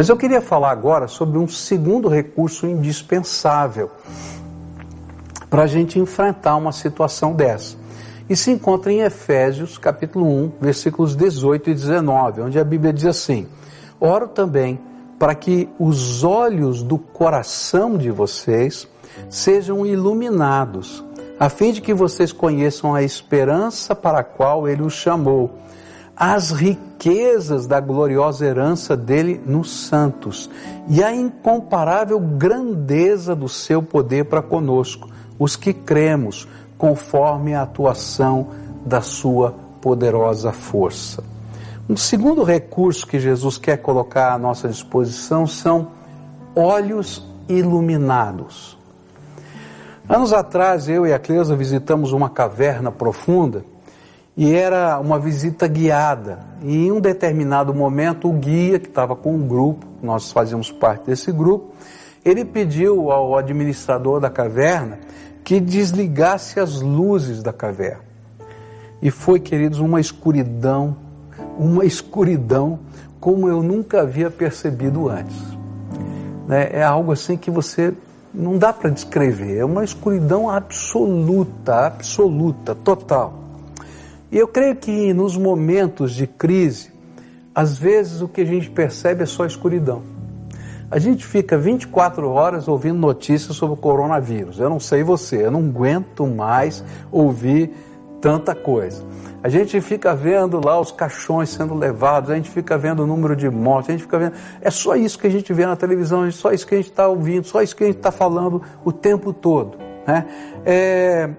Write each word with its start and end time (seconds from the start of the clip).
Mas 0.00 0.10
eu 0.10 0.16
queria 0.16 0.40
falar 0.40 0.70
agora 0.70 1.08
sobre 1.08 1.38
um 1.38 1.48
segundo 1.48 2.06
recurso 2.08 2.68
indispensável 2.68 3.90
para 5.50 5.64
a 5.64 5.66
gente 5.66 5.98
enfrentar 5.98 6.54
uma 6.54 6.70
situação 6.70 7.34
dessa. 7.34 7.76
E 8.30 8.36
se 8.36 8.52
encontra 8.52 8.92
em 8.92 9.00
Efésios, 9.00 9.76
capítulo 9.76 10.24
1, 10.24 10.52
versículos 10.60 11.16
18 11.16 11.70
e 11.70 11.74
19, 11.74 12.42
onde 12.42 12.60
a 12.60 12.62
Bíblia 12.62 12.92
diz 12.92 13.06
assim: 13.06 13.48
Oro 13.98 14.28
também 14.28 14.78
para 15.18 15.34
que 15.34 15.68
os 15.80 16.22
olhos 16.22 16.80
do 16.80 16.96
coração 16.96 17.98
de 17.98 18.12
vocês 18.12 18.86
sejam 19.28 19.84
iluminados, 19.84 21.04
a 21.40 21.48
fim 21.48 21.72
de 21.72 21.80
que 21.80 21.92
vocês 21.92 22.30
conheçam 22.30 22.94
a 22.94 23.02
esperança 23.02 23.96
para 23.96 24.20
a 24.20 24.24
qual 24.24 24.68
ele 24.68 24.82
os 24.82 24.92
chamou, 24.92 25.58
as 26.18 26.50
riquezas 26.50 27.68
da 27.68 27.78
gloriosa 27.78 28.44
herança 28.44 28.96
dele 28.96 29.40
nos 29.46 29.70
santos 29.86 30.50
e 30.88 31.00
a 31.00 31.14
incomparável 31.14 32.18
grandeza 32.18 33.36
do 33.36 33.48
seu 33.48 33.80
poder 33.80 34.24
para 34.24 34.42
conosco, 34.42 35.08
os 35.38 35.54
que 35.54 35.72
cremos, 35.72 36.48
conforme 36.76 37.54
a 37.54 37.62
atuação 37.62 38.48
da 38.84 39.00
sua 39.00 39.54
poderosa 39.80 40.50
força. 40.50 41.22
Um 41.88 41.96
segundo 41.96 42.42
recurso 42.42 43.06
que 43.06 43.20
Jesus 43.20 43.56
quer 43.56 43.76
colocar 43.76 44.32
à 44.32 44.38
nossa 44.38 44.68
disposição 44.68 45.46
são 45.46 45.92
olhos 46.56 47.24
iluminados. 47.48 48.76
Anos 50.08 50.32
atrás, 50.32 50.88
eu 50.88 51.06
e 51.06 51.12
a 51.12 51.18
Cleusa 51.18 51.54
visitamos 51.54 52.12
uma 52.12 52.28
caverna 52.28 52.90
profunda 52.90 53.64
e 54.38 54.54
era 54.54 54.98
uma 54.98 55.18
visita 55.18 55.68
guiada. 55.68 56.38
E 56.62 56.86
em 56.86 56.92
um 56.92 57.00
determinado 57.00 57.74
momento, 57.74 58.30
o 58.30 58.32
guia, 58.32 58.78
que 58.78 58.88
estava 58.88 59.14
com 59.14 59.34
um 59.34 59.46
grupo, 59.46 59.86
nós 60.02 60.32
fazíamos 60.32 60.72
parte 60.72 61.06
desse 61.06 61.30
grupo, 61.30 61.74
ele 62.24 62.44
pediu 62.44 63.10
ao 63.10 63.36
administrador 63.36 64.18
da 64.18 64.30
caverna 64.30 64.98
que 65.44 65.60
desligasse 65.60 66.58
as 66.58 66.80
luzes 66.80 67.42
da 67.42 67.52
caverna. 67.52 68.04
E 69.02 69.10
foi, 69.10 69.40
queridos, 69.40 69.80
uma 69.80 70.00
escuridão 70.00 70.96
uma 71.58 71.84
escuridão 71.84 72.78
como 73.20 73.48
eu 73.48 73.62
nunca 73.62 74.02
havia 74.02 74.30
percebido 74.30 75.08
antes. 75.08 75.36
Né? 76.46 76.70
É 76.72 76.82
algo 76.82 77.12
assim 77.12 77.36
que 77.36 77.50
você 77.50 77.92
não 78.32 78.56
dá 78.56 78.72
para 78.72 78.90
descrever, 78.90 79.58
é 79.58 79.64
uma 79.64 79.82
escuridão 79.82 80.48
absoluta, 80.48 81.86
absoluta, 81.86 82.74
total. 82.74 83.47
E 84.30 84.36
eu 84.36 84.46
creio 84.46 84.76
que 84.76 85.12
nos 85.14 85.36
momentos 85.36 86.12
de 86.12 86.26
crise, 86.26 86.90
às 87.54 87.78
vezes 87.78 88.20
o 88.20 88.28
que 88.28 88.42
a 88.42 88.44
gente 88.44 88.68
percebe 88.70 89.22
é 89.22 89.26
só 89.26 89.46
escuridão. 89.46 90.02
A 90.90 90.98
gente 90.98 91.26
fica 91.26 91.56
24 91.56 92.30
horas 92.30 92.66
ouvindo 92.66 92.98
notícias 92.98 93.56
sobre 93.56 93.74
o 93.74 93.76
coronavírus. 93.76 94.58
Eu 94.58 94.70
não 94.70 94.80
sei 94.80 95.02
você, 95.02 95.44
eu 95.44 95.50
não 95.50 95.60
aguento 95.60 96.26
mais 96.26 96.82
ouvir 97.12 97.70
tanta 98.20 98.54
coisa. 98.54 99.04
A 99.42 99.48
gente 99.48 99.80
fica 99.80 100.14
vendo 100.14 100.64
lá 100.64 100.80
os 100.80 100.90
caixões 100.90 101.50
sendo 101.50 101.74
levados, 101.74 102.30
a 102.30 102.34
gente 102.34 102.50
fica 102.50 102.76
vendo 102.76 103.04
o 103.04 103.06
número 103.06 103.36
de 103.36 103.48
mortes, 103.48 103.90
a 103.90 103.92
gente 103.92 104.02
fica 104.02 104.18
vendo. 104.18 104.32
É 104.60 104.70
só 104.70 104.96
isso 104.96 105.18
que 105.18 105.26
a 105.26 105.30
gente 105.30 105.52
vê 105.52 105.64
na 105.64 105.76
televisão, 105.76 106.24
é 106.24 106.30
só 106.30 106.52
isso 106.52 106.66
que 106.66 106.74
a 106.74 106.78
gente 106.78 106.90
está 106.90 107.06
ouvindo, 107.06 107.44
só 107.44 107.62
isso 107.62 107.76
que 107.76 107.84
a 107.84 107.86
gente 107.86 107.98
está 107.98 108.10
falando 108.10 108.62
o 108.84 108.90
tempo 108.90 109.32
todo. 109.32 109.78
Né? 110.06 110.26
É, 110.66 111.30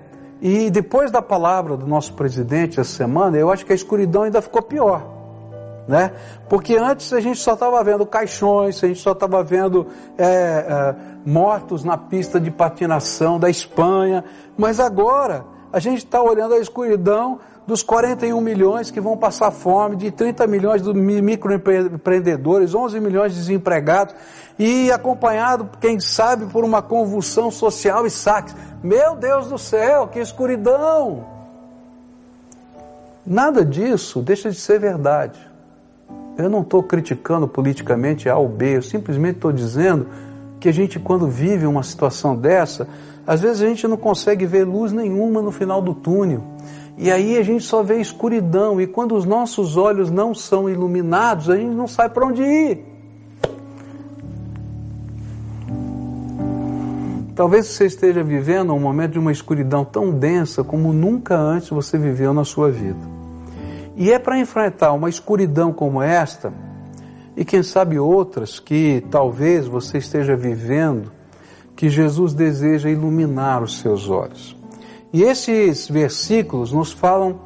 e 0.41 0.69
depois 0.69 1.11
da 1.11 1.21
palavra 1.21 1.75
do 1.75 1.85
nosso 1.85 2.13
presidente 2.13 2.79
essa 2.79 2.95
semana, 2.95 3.37
eu 3.37 3.51
acho 3.51 3.65
que 3.65 3.71
a 3.71 3.75
escuridão 3.75 4.23
ainda 4.23 4.41
ficou 4.41 4.61
pior. 4.61 5.03
Né? 5.87 6.11
Porque 6.47 6.77
antes 6.77 7.11
a 7.13 7.19
gente 7.19 7.39
só 7.39 7.53
estava 7.53 7.83
vendo 7.83 8.05
caixões, 8.05 8.83
a 8.83 8.87
gente 8.87 8.99
só 8.99 9.11
estava 9.13 9.43
vendo 9.43 9.87
é, 10.17 10.23
é, 10.23 10.95
mortos 11.25 11.83
na 11.83 11.97
pista 11.97 12.39
de 12.39 12.51
patinação 12.51 13.39
da 13.39 13.49
Espanha, 13.49 14.23
mas 14.55 14.79
agora 14.79 15.43
a 15.73 15.79
gente 15.79 16.05
está 16.05 16.21
olhando 16.21 16.53
a 16.53 16.59
escuridão 16.59 17.39
dos 17.69 17.83
41 17.83 18.41
milhões 18.41 18.89
que 18.89 18.99
vão 18.99 19.15
passar 19.15 19.51
fome, 19.51 19.95
de 19.95 20.09
30 20.09 20.47
milhões 20.47 20.81
de 20.81 20.91
microempreendedores, 20.91 22.73
11 22.73 22.99
milhões 22.99 23.33
de 23.33 23.37
desempregados, 23.37 24.15
e 24.57 24.91
acompanhado, 24.91 25.69
quem 25.79 25.99
sabe, 25.99 26.47
por 26.47 26.63
uma 26.65 26.81
convulsão 26.81 27.51
social 27.51 28.07
e 28.07 28.09
saques. 28.09 28.55
Meu 28.81 29.15
Deus 29.15 29.49
do 29.49 29.59
céu, 29.59 30.07
que 30.07 30.19
escuridão! 30.19 31.23
Nada 33.23 33.63
disso 33.63 34.19
deixa 34.23 34.49
de 34.49 34.59
ser 34.59 34.79
verdade. 34.79 35.39
Eu 36.39 36.49
não 36.49 36.61
estou 36.61 36.81
criticando 36.81 37.47
politicamente 37.47 38.27
A 38.27 38.35
ou 38.35 38.49
B, 38.49 38.77
eu 38.77 38.81
simplesmente 38.81 39.35
estou 39.35 39.51
dizendo 39.51 40.07
que 40.59 40.67
a 40.67 40.73
gente, 40.73 40.99
quando 40.99 41.27
vive 41.27 41.67
uma 41.67 41.83
situação 41.83 42.35
dessa, 42.35 42.87
às 43.27 43.41
vezes 43.41 43.61
a 43.61 43.67
gente 43.67 43.87
não 43.87 43.95
consegue 43.95 44.47
ver 44.47 44.63
luz 44.63 44.91
nenhuma 44.91 45.39
no 45.39 45.51
final 45.51 45.83
do 45.83 45.93
túnel. 45.93 46.43
E 47.01 47.09
aí 47.09 47.37
a 47.37 47.43
gente 47.43 47.63
só 47.63 47.81
vê 47.81 48.01
escuridão. 48.01 48.81
E 48.81 48.85
quando 48.85 49.15
os 49.15 49.23
nossos 49.23 49.77
olhos 49.77 50.11
não 50.11 50.35
são 50.35 50.69
iluminados, 50.69 51.49
a 51.49 51.55
gente 51.55 51.73
não 51.73 51.87
sabe 51.87 52.13
para 52.13 52.27
onde 52.27 52.43
ir. 52.43 52.85
Talvez 57.33 57.67
você 57.67 57.85
esteja 57.85 58.21
vivendo 58.21 58.73
um 58.73 58.79
momento 58.81 59.13
de 59.13 59.19
uma 59.19 59.31
escuridão 59.31 59.85
tão 59.85 60.11
densa 60.11 60.61
como 60.61 60.91
nunca 60.91 61.37
antes 61.37 61.69
você 61.69 61.97
viveu 61.97 62.33
na 62.33 62.43
sua 62.43 62.69
vida. 62.69 62.99
E 63.95 64.11
é 64.11 64.19
para 64.19 64.37
enfrentar 64.37 64.91
uma 64.91 65.07
escuridão 65.07 65.71
como 65.71 66.01
esta, 66.01 66.51
e 67.37 67.45
quem 67.45 67.63
sabe 67.63 67.97
outras 67.97 68.59
que 68.59 69.01
talvez 69.09 69.67
você 69.67 69.99
esteja 69.99 70.35
vivendo, 70.35 71.13
que 71.77 71.87
Jesus 71.87 72.33
deseja 72.33 72.89
iluminar 72.89 73.63
os 73.63 73.79
seus 73.79 74.09
olhos. 74.09 74.58
E 75.11 75.23
esses 75.23 75.89
versículos 75.89 76.71
nos 76.71 76.91
falam 76.91 77.39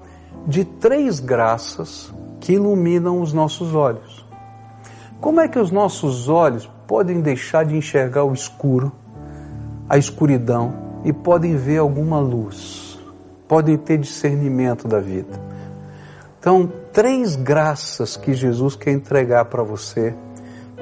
de 0.46 0.66
três 0.66 1.19
graças 1.19 2.13
que 2.40 2.53
iluminam 2.53 3.22
os 3.22 3.31
nossos 3.31 3.74
olhos. 3.74 4.25
Como 5.22 5.40
é 5.40 5.47
que 5.47 5.57
os 5.57 5.72
nossos 5.72 6.28
olhos 6.28 6.69
podem 6.85 7.22
deixar 7.22 7.63
de 7.63 7.78
enxergar 7.78 8.25
o 8.25 8.34
escuro, 8.34 8.91
a 9.88 9.97
escuridão 9.97 10.74
e 11.06 11.13
podem 11.13 11.56
ver 11.56 11.78
alguma 11.78 12.19
luz? 12.19 13.00
Podem 13.47 13.78
ter 13.78 13.97
discernimento 13.97 14.85
da 14.88 15.00
vida. 15.00 15.40
Então, 16.40 16.69
três 16.91 17.38
graças 17.38 18.18
que 18.18 18.34
Jesus 18.34 18.75
quer 18.75 18.91
entregar 18.91 19.45
para 19.45 19.63
você 19.63 20.13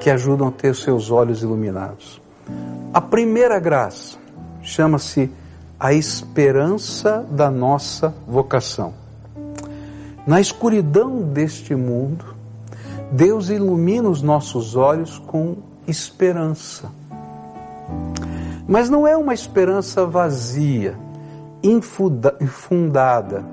que 0.00 0.10
ajudam 0.10 0.48
a 0.48 0.50
ter 0.50 0.70
os 0.70 0.82
seus 0.82 1.12
olhos 1.12 1.42
iluminados. 1.42 2.20
A 2.92 3.00
primeira 3.00 3.60
graça 3.60 4.18
chama-se 4.60 5.30
a 5.82 5.92
esperança 5.92 7.26
da 7.28 7.50
nossa 7.50 8.14
vocação. 8.24 8.94
Na 10.24 10.40
escuridão 10.40 11.22
deste 11.22 11.74
mundo, 11.74 12.36
Deus 13.10 13.48
ilumina 13.48 14.08
os 14.08 14.22
nossos 14.22 14.76
olhos 14.76 15.18
com 15.18 15.56
esperança. 15.88 16.88
Mas 18.68 18.88
não 18.88 19.08
é 19.08 19.16
uma 19.16 19.34
esperança 19.34 20.06
vazia, 20.06 20.96
infundada, 21.64 23.44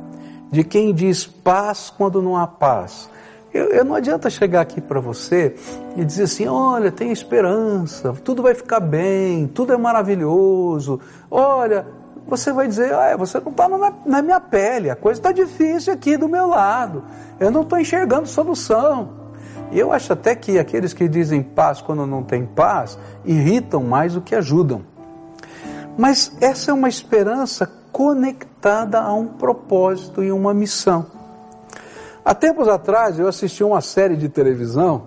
de 0.52 0.64
quem 0.64 0.94
diz 0.94 1.26
paz 1.26 1.90
quando 1.90 2.22
não 2.22 2.38
há 2.38 2.46
paz. 2.46 3.10
Eu, 3.52 3.70
eu 3.70 3.84
não 3.84 3.96
adianta 3.96 4.30
chegar 4.30 4.62
aqui 4.62 4.80
para 4.80 5.00
você 5.00 5.56
e 5.98 6.06
dizer 6.06 6.26
assim: 6.26 6.46
olha, 6.46 6.92
tem 6.92 7.12
esperança, 7.12 8.14
tudo 8.24 8.44
vai 8.44 8.54
ficar 8.54 8.80
bem, 8.80 9.48
tudo 9.48 9.74
é 9.74 9.78
maravilhoso, 9.78 11.00
olha, 11.32 11.88
você 12.30 12.54
vai 12.54 12.68
dizer, 12.68 12.94
ah, 12.94 13.18
você 13.18 13.40
não 13.40 13.52
está 13.52 13.68
na 14.06 14.22
minha 14.22 14.40
pele, 14.40 14.90
a 14.90 14.96
coisa 14.96 15.20
está 15.20 15.32
difícil 15.32 15.92
aqui 15.92 16.16
do 16.16 16.30
meu 16.30 16.48
lado, 16.48 17.04
eu 17.40 17.52
não 17.52 17.62
estou 17.62 17.80
enxergando 17.80 18.28
solução. 18.28 19.18
E 19.72 19.80
eu 19.80 19.92
acho 19.92 20.14
até 20.14 20.36
que 20.36 20.58
aqueles 20.58 20.94
que 20.94 21.08
dizem 21.08 21.44
paz 21.44 21.82
quando 21.82 22.06
não 22.06 22.24
tem 22.24 22.46
paz, 22.46 22.98
irritam 23.24 23.84
mais 23.84 24.14
do 24.14 24.22
que 24.22 24.36
ajudam. 24.36 24.84
Mas 25.98 26.32
essa 26.40 26.72
é 26.72 26.74
uma 26.74 26.90
esperança 26.90 27.70
conectada 27.92 29.00
a 29.00 29.14
um 29.14 29.28
propósito 29.28 30.24
e 30.24 30.32
uma 30.32 30.54
missão. 30.54 31.06
Há 32.24 32.34
tempos 32.34 32.68
atrás 32.68 33.20
eu 33.20 33.28
assisti 33.28 33.64
uma 33.64 33.82
série 33.82 34.16
de 34.16 34.30
televisão, 34.30 35.04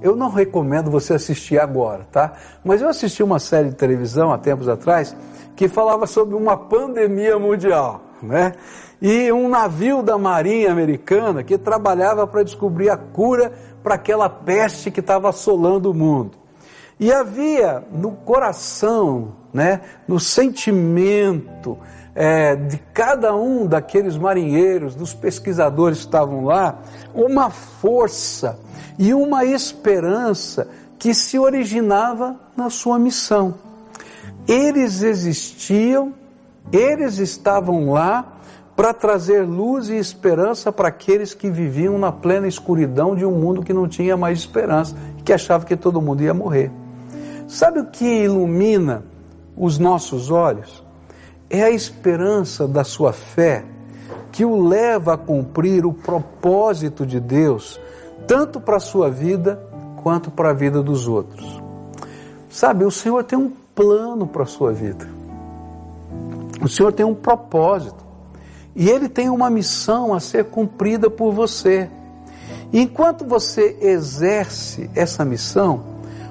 eu 0.00 0.14
não 0.14 0.30
recomendo 0.30 0.90
você 0.90 1.14
assistir 1.14 1.58
agora, 1.58 2.06
tá? 2.12 2.34
Mas 2.64 2.82
eu 2.82 2.88
assisti 2.88 3.22
uma 3.22 3.38
série 3.38 3.70
de 3.70 3.74
televisão 3.74 4.32
há 4.32 4.38
tempos 4.38 4.68
atrás 4.68 5.16
que 5.56 5.68
falava 5.68 6.06
sobre 6.06 6.36
uma 6.36 6.56
pandemia 6.56 7.38
mundial, 7.38 8.02
né? 8.22 8.52
E 9.00 9.32
um 9.32 9.48
navio 9.48 10.02
da 10.02 10.16
Marinha 10.16 10.70
Americana 10.70 11.42
que 11.42 11.58
trabalhava 11.58 12.26
para 12.26 12.42
descobrir 12.42 12.90
a 12.90 12.96
cura 12.96 13.52
para 13.82 13.94
aquela 13.94 14.28
peste 14.28 14.90
que 14.90 15.00
estava 15.00 15.28
assolando 15.28 15.90
o 15.90 15.94
mundo. 15.94 16.32
E 16.98 17.12
havia 17.12 17.84
no 17.92 18.12
coração, 18.12 19.34
né, 19.52 19.82
no 20.08 20.18
sentimento 20.18 21.78
é, 22.14 22.56
de 22.56 22.78
cada 22.94 23.36
um 23.36 23.66
daqueles 23.66 24.16
marinheiros, 24.16 24.94
dos 24.94 25.12
pesquisadores 25.12 25.98
que 25.98 26.04
estavam 26.06 26.46
lá, 26.46 26.78
uma 27.14 27.50
força 27.50 28.58
e 28.98 29.12
uma 29.12 29.44
esperança 29.44 30.68
que 30.98 31.12
se 31.12 31.38
originava 31.38 32.36
na 32.56 32.70
sua 32.70 32.98
missão. 32.98 33.65
Eles 34.48 35.02
existiam, 35.02 36.14
eles 36.72 37.18
estavam 37.18 37.90
lá 37.90 38.36
para 38.76 38.92
trazer 38.92 39.42
luz 39.42 39.88
e 39.88 39.96
esperança 39.96 40.70
para 40.70 40.88
aqueles 40.88 41.32
que 41.32 41.50
viviam 41.50 41.98
na 41.98 42.12
plena 42.12 42.46
escuridão 42.46 43.16
de 43.16 43.24
um 43.24 43.32
mundo 43.32 43.62
que 43.62 43.72
não 43.72 43.88
tinha 43.88 44.16
mais 44.16 44.38
esperança, 44.38 44.94
que 45.24 45.32
achava 45.32 45.64
que 45.64 45.74
todo 45.74 46.02
mundo 46.02 46.22
ia 46.22 46.34
morrer. 46.34 46.70
Sabe 47.48 47.80
o 47.80 47.86
que 47.86 48.04
ilumina 48.04 49.02
os 49.56 49.78
nossos 49.78 50.30
olhos? 50.30 50.84
É 51.48 51.62
a 51.62 51.70
esperança 51.70 52.68
da 52.68 52.84
sua 52.84 53.12
fé 53.12 53.64
que 54.30 54.44
o 54.44 54.68
leva 54.68 55.14
a 55.14 55.16
cumprir 55.16 55.86
o 55.86 55.92
propósito 55.94 57.06
de 57.06 57.18
Deus, 57.18 57.80
tanto 58.26 58.60
para 58.60 58.76
a 58.76 58.80
sua 58.80 59.08
vida 59.08 59.58
quanto 60.02 60.30
para 60.30 60.50
a 60.50 60.52
vida 60.52 60.82
dos 60.82 61.08
outros. 61.08 61.62
Sabe, 62.50 62.84
o 62.84 62.90
Senhor 62.90 63.24
tem 63.24 63.38
um 63.38 63.50
plano 63.76 64.26
para 64.26 64.42
a 64.42 64.46
sua 64.46 64.72
vida. 64.72 65.06
O 66.62 66.68
Senhor 66.68 66.92
tem 66.92 67.04
um 67.04 67.14
propósito. 67.14 68.04
E 68.74 68.88
Ele 68.90 69.08
tem 69.08 69.28
uma 69.28 69.48
missão 69.48 70.12
a 70.12 70.20
ser 70.20 70.46
cumprida 70.46 71.08
por 71.08 71.32
você. 71.32 71.88
E 72.72 72.80
enquanto 72.80 73.24
você 73.24 73.78
exerce 73.80 74.90
essa 74.94 75.24
missão, 75.24 75.84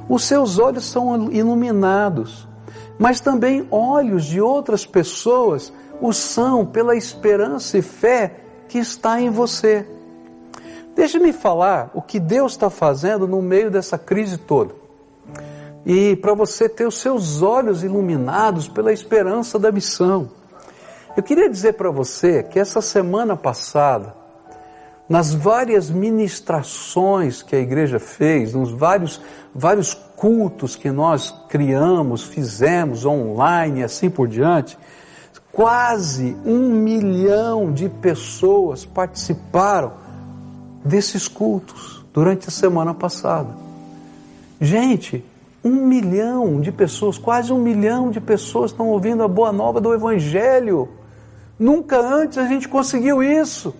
os 0.09 0.23
seus 0.23 0.59
olhos 0.59 0.85
são 0.85 1.31
iluminados, 1.31 2.47
mas 2.99 3.19
também 3.19 3.67
olhos 3.71 4.25
de 4.25 4.41
outras 4.41 4.85
pessoas 4.85 5.71
o 6.01 6.11
são 6.11 6.65
pela 6.65 6.95
esperança 6.95 7.77
e 7.77 7.81
fé 7.81 8.39
que 8.67 8.77
está 8.77 9.21
em 9.21 9.29
você. 9.29 9.87
Deixe-me 10.95 11.33
falar 11.33 11.89
o 11.93 12.01
que 12.01 12.19
Deus 12.19 12.53
está 12.53 12.69
fazendo 12.69 13.27
no 13.27 13.41
meio 13.41 13.71
dessa 13.71 13.97
crise 13.97 14.37
toda. 14.37 14.84
E 15.85 16.15
para 16.15 16.33
você 16.33 16.67
ter 16.67 16.87
os 16.87 16.97
seus 16.97 17.41
olhos 17.41 17.83
iluminados 17.83 18.67
pela 18.67 18.91
esperança 18.91 19.59
da 19.59 19.71
missão. 19.71 20.29
Eu 21.15 21.23
queria 21.23 21.49
dizer 21.49 21.73
para 21.73 21.91
você 21.91 22.43
que 22.43 22.59
essa 22.59 22.81
semana 22.81 23.37
passada, 23.37 24.13
nas 25.07 25.33
várias 25.33 25.89
ministrações 25.89 27.43
que 27.43 27.55
a 27.55 27.59
igreja 27.59 27.99
fez, 27.99 28.53
nos 28.53 28.71
vários, 28.71 29.21
vários 29.53 29.93
cultos 29.93 30.75
que 30.75 30.89
nós 30.91 31.33
criamos, 31.47 32.23
fizemos 32.23 33.05
online 33.05 33.81
e 33.81 33.83
assim 33.83 34.09
por 34.09 34.27
diante, 34.27 34.77
quase 35.51 36.35
um 36.45 36.71
milhão 36.71 37.71
de 37.71 37.87
pessoas 37.87 38.83
participaram 38.83 39.93
desses 40.83 41.29
cultos 41.29 42.05
durante 42.13 42.49
a 42.49 42.51
semana 42.51 42.93
passada. 42.93 43.55
Gente, 44.59 45.23
um 45.65 45.87
milhão 45.87 46.61
de 46.61 46.71
pessoas, 46.71 47.17
quase 47.17 47.51
um 47.51 47.57
milhão 47.57 48.11
de 48.11 48.21
pessoas 48.21 48.69
estão 48.69 48.87
ouvindo 48.87 49.23
a 49.23 49.27
boa 49.27 49.51
nova 49.51 49.81
do 49.81 49.91
Evangelho. 49.91 50.87
Nunca 51.57 51.99
antes 51.99 52.37
a 52.37 52.45
gente 52.45 52.69
conseguiu 52.69 53.23
isso. 53.23 53.73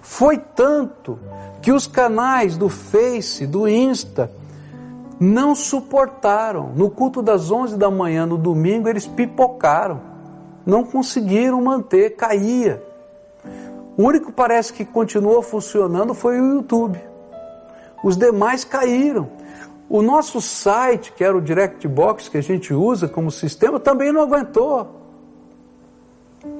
Foi 0.00 0.38
tanto 0.38 1.18
que 1.60 1.72
os 1.72 1.88
canais 1.88 2.56
do 2.56 2.68
Face, 2.68 3.44
do 3.44 3.68
Insta, 3.68 4.30
não 5.18 5.52
suportaram. 5.52 6.72
No 6.76 6.88
culto 6.88 7.20
das 7.22 7.50
11 7.50 7.76
da 7.76 7.90
manhã, 7.90 8.24
no 8.24 8.38
domingo, 8.38 8.88
eles 8.88 9.04
pipocaram. 9.04 10.00
Não 10.64 10.84
conseguiram 10.84 11.60
manter, 11.60 12.14
caía. 12.14 12.80
O 13.96 14.04
único 14.04 14.30
parece 14.30 14.72
que 14.72 14.84
continuou 14.84 15.42
funcionando 15.42 16.14
foi 16.14 16.40
o 16.40 16.54
YouTube. 16.54 17.00
Os 18.04 18.16
demais 18.16 18.62
caíram. 18.62 19.28
O 19.88 20.02
nosso 20.02 20.40
site, 20.40 21.12
que 21.12 21.24
era 21.24 21.36
o 21.36 21.40
DirectBox 21.40 22.28
que 22.28 22.36
a 22.36 22.42
gente 22.42 22.74
usa 22.74 23.08
como 23.08 23.30
sistema, 23.30 23.80
também 23.80 24.12
não 24.12 24.20
aguentou. 24.20 24.96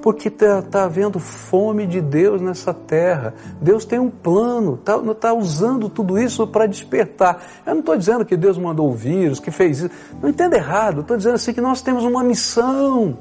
Porque 0.01 0.29
está 0.29 0.63
tá 0.63 0.85
havendo 0.85 1.21
fome 1.21 1.87
de 1.87 2.01
Deus 2.01 2.41
nessa 2.41 2.73
terra. 2.73 3.35
Deus 3.61 3.85
tem 3.85 3.99
um 3.99 4.09
plano, 4.09 4.75
está 4.75 4.99
tá 5.15 5.35
usando 5.35 5.91
tudo 5.91 6.19
isso 6.19 6.47
para 6.47 6.67
despertar. 6.67 7.43
Eu 7.67 7.75
não 7.75 7.81
estou 7.81 7.97
dizendo 7.97 8.25
que 8.25 8.37
Deus 8.37 8.57
mandou 8.57 8.89
o 8.89 8.95
vírus, 8.95 9.39
que 9.39 9.51
fez 9.51 9.81
isso. 9.81 9.91
Não 10.23 10.31
entenda 10.31 10.57
errado, 10.57 11.03
estou 11.03 11.17
dizendo 11.17 11.35
assim 11.35 11.53
que 11.53 11.61
nós 11.61 11.83
temos 11.83 12.05
uma 12.05 12.25
missão. 12.25 13.19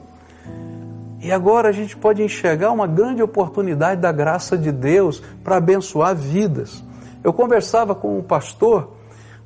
E 1.22 1.32
agora 1.34 1.68
a 1.68 1.74
gente 1.74 1.98
pode 1.98 2.24
enxergar 2.24 2.72
uma 2.72 2.88
grande 2.88 3.22
oportunidade 3.22 4.00
da 4.00 4.12
graça 4.12 4.58
de 4.58 4.72
Deus 4.72 5.22
para 5.44 5.58
abençoar 5.58 6.16
vidas. 6.16 6.82
Eu 7.24 7.34
conversava 7.34 7.94
com 7.94 8.18
um 8.18 8.24
pastor 8.24 8.97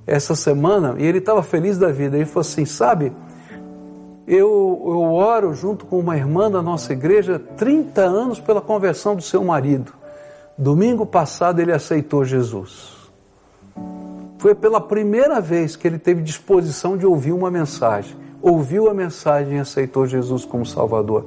essa 0.05 0.35
semana 0.35 0.95
e 0.97 1.05
ele 1.05 1.19
estava 1.19 1.43
feliz 1.43 1.77
da 1.77 1.91
vida. 1.91 2.15
Ele 2.17 2.25
falou 2.25 2.41
assim: 2.41 2.65
Sabe, 2.65 3.11
eu, 4.27 4.81
eu 4.85 5.13
oro 5.13 5.53
junto 5.53 5.85
com 5.85 5.99
uma 5.99 6.15
irmã 6.15 6.49
da 6.49 6.61
nossa 6.61 6.93
igreja 6.93 7.39
30 7.57 8.01
anos 8.01 8.39
pela 8.39 8.61
conversão 8.61 9.15
do 9.15 9.21
seu 9.21 9.43
marido. 9.43 9.93
Domingo 10.57 11.05
passado 11.05 11.59
ele 11.59 11.71
aceitou 11.71 12.23
Jesus. 12.23 13.01
Foi 14.37 14.55
pela 14.55 14.81
primeira 14.81 15.39
vez 15.39 15.75
que 15.75 15.87
ele 15.87 15.99
teve 15.99 16.21
disposição 16.21 16.97
de 16.97 17.05
ouvir 17.05 17.31
uma 17.31 17.51
mensagem. 17.51 18.15
Ouviu 18.41 18.89
a 18.89 18.93
mensagem 18.93 19.57
e 19.57 19.59
aceitou 19.59 20.07
Jesus 20.07 20.45
como 20.45 20.65
Salvador. 20.65 21.25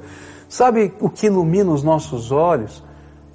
Sabe 0.49 0.93
o 0.99 1.09
que 1.09 1.27
ilumina 1.27 1.71
os 1.71 1.81
nossos 1.81 2.31
olhos? 2.31 2.83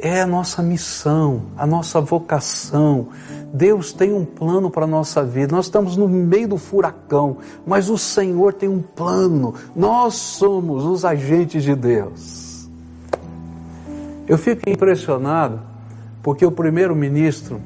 É 0.02 0.23
a 0.23 0.26
nossa 0.26 0.62
missão, 0.62 1.43
a 1.56 1.67
nossa 1.67 2.00
vocação. 2.00 3.08
Deus 3.52 3.93
tem 3.93 4.14
um 4.14 4.25
plano 4.25 4.70
para 4.70 4.85
a 4.85 4.88
nossa 4.88 5.23
vida. 5.23 5.55
Nós 5.55 5.67
estamos 5.67 5.97
no 5.97 6.08
meio 6.08 6.49
do 6.49 6.56
furacão, 6.56 7.37
mas 7.67 7.91
o 7.91 7.99
Senhor 7.99 8.55
tem 8.55 8.69
um 8.69 8.81
plano. 8.81 9.55
Nós 9.76 10.14
somos 10.14 10.85
os 10.85 11.05
agentes 11.05 11.62
de 11.62 11.75
Deus. 11.75 12.69
Eu 14.26 14.38
fico 14.38 14.69
impressionado 14.70 15.61
porque 16.23 16.46
o 16.46 16.53
primeiro-ministro 16.53 17.61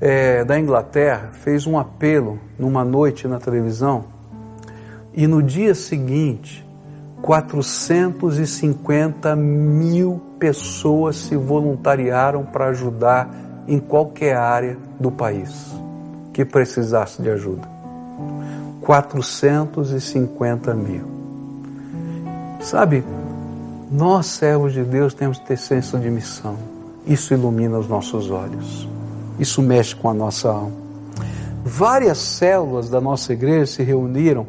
é, 0.00 0.44
da 0.44 0.58
Inglaterra 0.58 1.30
fez 1.32 1.66
um 1.66 1.78
apelo 1.78 2.38
numa 2.58 2.84
noite 2.84 3.28
na 3.28 3.38
televisão 3.38 4.04
e 5.12 5.26
no 5.26 5.42
dia 5.42 5.74
seguinte 5.74 6.65
450 7.22 9.34
mil 9.34 10.20
pessoas 10.38 11.16
se 11.16 11.36
voluntariaram 11.36 12.44
para 12.44 12.66
ajudar 12.66 13.34
em 13.66 13.78
qualquer 13.78 14.36
área 14.36 14.76
do 15.00 15.10
país 15.10 15.74
que 16.32 16.44
precisasse 16.44 17.22
de 17.22 17.30
ajuda. 17.30 17.66
450 18.82 20.74
mil. 20.74 21.16
Sabe, 22.60 23.02
nós, 23.90 24.26
servos 24.26 24.72
de 24.72 24.84
Deus, 24.84 25.14
temos 25.14 25.38
que 25.38 25.46
ter 25.46 25.56
senso 25.56 25.98
de 25.98 26.10
missão. 26.10 26.56
Isso 27.06 27.32
ilumina 27.32 27.78
os 27.78 27.88
nossos 27.88 28.30
olhos. 28.30 28.88
Isso 29.38 29.62
mexe 29.62 29.94
com 29.94 30.10
a 30.10 30.14
nossa 30.14 30.50
alma. 30.50 30.86
Várias 31.64 32.18
células 32.18 32.88
da 32.88 33.00
nossa 33.00 33.32
igreja 33.32 33.66
se 33.66 33.82
reuniram 33.82 34.46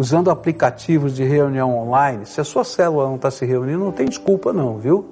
usando 0.00 0.30
aplicativos 0.30 1.14
de 1.14 1.24
reunião 1.24 1.76
online. 1.78 2.24
Se 2.24 2.40
a 2.40 2.44
sua 2.44 2.64
célula 2.64 3.06
não 3.06 3.16
está 3.16 3.30
se 3.30 3.44
reunindo, 3.44 3.84
não 3.84 3.92
tem 3.92 4.06
desculpa 4.06 4.50
não, 4.50 4.78
viu? 4.78 5.04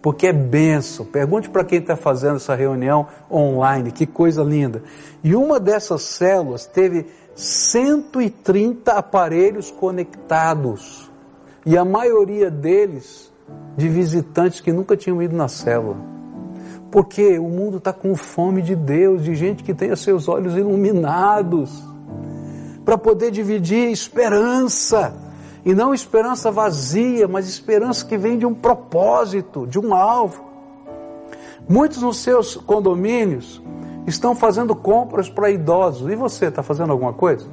porque 0.00 0.26
é 0.26 0.32
benção. 0.34 1.06
Pergunte 1.06 1.48
para 1.48 1.64
quem 1.64 1.78
está 1.78 1.96
fazendo 1.96 2.36
essa 2.36 2.54
reunião 2.54 3.06
online, 3.30 3.90
que 3.90 4.06
coisa 4.06 4.42
linda. 4.42 4.82
E 5.22 5.34
uma 5.34 5.58
dessas 5.58 6.02
células 6.02 6.66
teve 6.66 7.06
130 7.34 8.92
aparelhos 8.92 9.70
conectados, 9.70 11.10
e 11.64 11.78
a 11.78 11.86
maioria 11.86 12.50
deles 12.50 13.32
de 13.78 13.88
visitantes 13.88 14.60
que 14.60 14.72
nunca 14.72 14.94
tinham 14.94 15.22
ido 15.22 15.34
na 15.34 15.48
célula. 15.48 15.96
Porque 16.90 17.38
o 17.38 17.48
mundo 17.48 17.78
está 17.78 17.92
com 17.92 18.14
fome 18.14 18.60
de 18.60 18.76
Deus, 18.76 19.24
de 19.24 19.34
gente 19.34 19.64
que 19.64 19.72
tenha 19.72 19.96
seus 19.96 20.28
olhos 20.28 20.54
iluminados, 20.54 21.82
para 22.84 22.98
poder 22.98 23.30
dividir 23.30 23.90
esperança 23.90 25.14
e 25.64 25.74
não 25.74 25.94
esperança 25.94 26.50
vazia, 26.50 27.26
mas 27.26 27.48
esperança 27.48 28.04
que 28.04 28.18
vem 28.18 28.36
de 28.36 28.44
um 28.44 28.54
propósito, 28.54 29.66
de 29.66 29.78
um 29.78 29.94
alvo. 29.94 30.44
Muitos 31.66 32.02
nos 32.02 32.18
seus 32.18 32.56
condomínios 32.56 33.62
estão 34.06 34.34
fazendo 34.34 34.74
compras 34.76 35.30
para 35.30 35.50
idosos. 35.50 36.10
E 36.10 36.14
você 36.14 36.46
está 36.46 36.62
fazendo 36.62 36.92
alguma 36.92 37.14
coisa? 37.14 37.46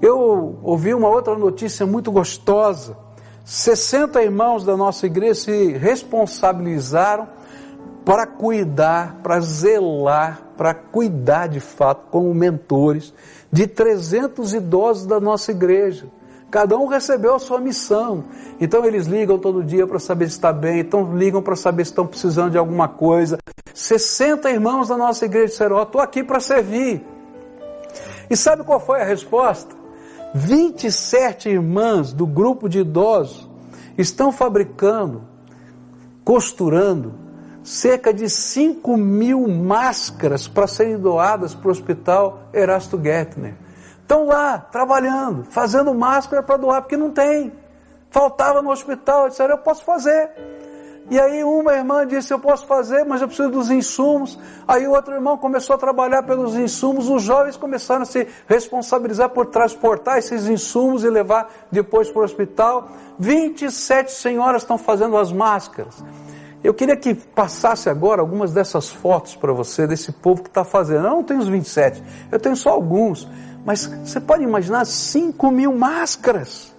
Eu 0.00 0.58
ouvi 0.62 0.92
uma 0.92 1.08
outra 1.08 1.36
notícia 1.36 1.86
muito 1.86 2.10
gostosa. 2.10 2.96
60 3.44 4.20
irmãos 4.22 4.64
da 4.64 4.76
nossa 4.76 5.06
igreja 5.06 5.34
se 5.34 5.72
responsabilizaram 5.74 7.28
para 8.04 8.26
cuidar, 8.26 9.20
para 9.22 9.38
zelar, 9.40 10.41
para 10.56 10.74
cuidar 10.74 11.48
de 11.48 11.60
fato 11.60 12.06
como 12.10 12.32
mentores 12.34 13.12
de 13.50 13.66
300 13.66 14.54
idosos 14.54 15.06
da 15.06 15.20
nossa 15.20 15.50
igreja. 15.50 16.06
Cada 16.50 16.76
um 16.76 16.86
recebeu 16.86 17.34
a 17.34 17.38
sua 17.38 17.58
missão. 17.58 18.24
Então 18.60 18.84
eles 18.84 19.06
ligam 19.06 19.38
todo 19.38 19.64
dia 19.64 19.86
para 19.86 19.98
saber 19.98 20.26
se 20.26 20.32
está 20.32 20.52
bem, 20.52 20.80
então 20.80 21.16
ligam 21.16 21.42
para 21.42 21.56
saber 21.56 21.84
se 21.84 21.92
estão 21.92 22.06
precisando 22.06 22.50
de 22.50 22.58
alguma 22.58 22.88
coisa. 22.88 23.38
60 23.72 24.50
irmãos 24.50 24.88
da 24.88 24.96
nossa 24.96 25.24
igreja 25.24 25.48
disseram: 25.48 25.76
Ó, 25.76 25.82
estou 25.82 26.00
aqui 26.00 26.22
para 26.22 26.40
servir. 26.40 27.02
E 28.28 28.36
sabe 28.36 28.64
qual 28.64 28.78
foi 28.78 29.00
a 29.00 29.04
resposta? 29.04 29.74
27 30.34 31.48
irmãs 31.48 32.12
do 32.12 32.26
grupo 32.26 32.68
de 32.68 32.80
idosos 32.80 33.48
estão 33.96 34.32
fabricando, 34.32 35.22
costurando, 36.24 37.14
cerca 37.62 38.12
de 38.12 38.28
5 38.28 38.96
mil 38.96 39.46
máscaras 39.48 40.48
para 40.48 40.66
serem 40.66 40.98
doadas 40.98 41.54
para 41.54 41.68
o 41.68 41.70
hospital 41.70 42.40
Erasto 42.52 43.00
Gettner. 43.02 43.54
Estão 44.00 44.26
lá, 44.26 44.58
trabalhando, 44.58 45.44
fazendo 45.44 45.94
máscara 45.94 46.42
para 46.42 46.56
doar, 46.56 46.82
porque 46.82 46.96
não 46.96 47.10
tem. 47.10 47.52
Faltava 48.10 48.60
no 48.60 48.70
hospital, 48.70 49.28
disseram, 49.28 49.54
eu 49.54 49.58
posso 49.58 49.84
fazer. 49.84 50.30
E 51.10 51.18
aí 51.18 51.42
uma 51.42 51.72
irmã 51.72 52.06
disse, 52.06 52.32
eu 52.32 52.38
posso 52.38 52.66
fazer, 52.66 53.04
mas 53.04 53.20
eu 53.20 53.26
preciso 53.26 53.50
dos 53.50 53.70
insumos. 53.70 54.38
Aí 54.66 54.86
o 54.86 54.92
outro 54.92 55.14
irmão 55.14 55.36
começou 55.36 55.74
a 55.74 55.78
trabalhar 55.78 56.22
pelos 56.22 56.54
insumos, 56.54 57.08
os 57.08 57.22
jovens 57.22 57.56
começaram 57.56 58.02
a 58.02 58.04
se 58.04 58.26
responsabilizar 58.46 59.30
por 59.30 59.46
transportar 59.46 60.18
esses 60.18 60.46
insumos 60.46 61.04
e 61.04 61.10
levar 61.10 61.50
depois 61.70 62.10
para 62.10 62.20
o 62.20 62.24
hospital. 62.24 62.88
27 63.18 64.12
senhoras 64.12 64.62
estão 64.62 64.78
fazendo 64.78 65.16
as 65.16 65.32
máscaras. 65.32 66.02
Eu 66.62 66.72
queria 66.72 66.96
que 66.96 67.14
passasse 67.14 67.88
agora 67.88 68.20
algumas 68.20 68.52
dessas 68.52 68.88
fotos 68.88 69.34
para 69.34 69.52
você, 69.52 69.86
desse 69.86 70.12
povo 70.12 70.42
que 70.42 70.48
está 70.48 70.64
fazendo. 70.64 71.06
Eu 71.06 71.10
não 71.10 71.24
tenho 71.24 71.40
os 71.40 71.48
27, 71.48 72.02
eu 72.30 72.38
tenho 72.38 72.56
só 72.56 72.70
alguns. 72.70 73.28
Mas 73.64 73.86
você 74.04 74.20
pode 74.20 74.42
imaginar 74.44 74.84
5 74.84 75.50
mil 75.50 75.74
máscaras. 75.74 76.72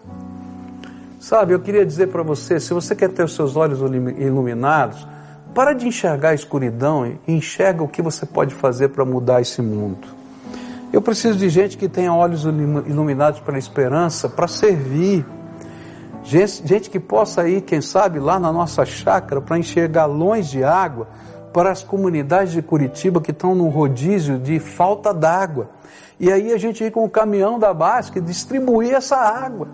Sabe, 1.19 1.53
eu 1.53 1.59
queria 1.59 1.85
dizer 1.85 2.07
para 2.07 2.21
você, 2.23 2.59
se 2.59 2.73
você 2.73 2.95
quer 2.95 3.09
ter 3.09 3.23
os 3.23 3.33
seus 3.33 3.55
olhos 3.55 3.79
iluminados, 3.79 5.07
para 5.53 5.73
de 5.73 5.87
enxergar 5.87 6.29
a 6.29 6.33
escuridão 6.33 7.05
e 7.05 7.19
enxerga 7.31 7.83
o 7.83 7.87
que 7.87 8.01
você 8.01 8.25
pode 8.25 8.53
fazer 8.53 8.89
para 8.89 9.05
mudar 9.05 9.41
esse 9.41 9.61
mundo. 9.61 10.07
Eu 10.91 11.01
preciso 11.01 11.37
de 11.37 11.49
gente 11.49 11.77
que 11.77 11.87
tenha 11.87 12.13
olhos 12.13 12.43
iluminados 12.43 13.39
para 13.39 13.55
a 13.55 13.59
esperança, 13.59 14.27
para 14.29 14.47
servir. 14.47 15.25
Gente, 16.23 16.65
gente 16.65 16.89
que 16.89 16.99
possa 16.99 17.47
ir, 17.47 17.61
quem 17.61 17.81
sabe, 17.81 18.17
lá 18.17 18.39
na 18.39 18.51
nossa 18.51 18.85
chácara 18.85 19.41
para 19.41 19.59
encher 19.59 19.89
galões 19.89 20.47
de 20.47 20.63
água 20.63 21.07
para 21.51 21.69
as 21.69 21.83
comunidades 21.83 22.53
de 22.53 22.61
Curitiba 22.61 23.21
que 23.21 23.31
estão 23.31 23.53
no 23.53 23.67
rodízio 23.67 24.39
de 24.39 24.59
falta 24.59 25.13
d'água. 25.13 25.69
E 26.19 26.31
aí 26.31 26.53
a 26.53 26.57
gente 26.57 26.83
ir 26.83 26.91
com 26.91 27.03
o 27.03 27.09
caminhão 27.09 27.59
da 27.59 27.73
Basque 27.73 28.21
distribuir 28.21 28.93
essa 28.93 29.17
água. 29.17 29.67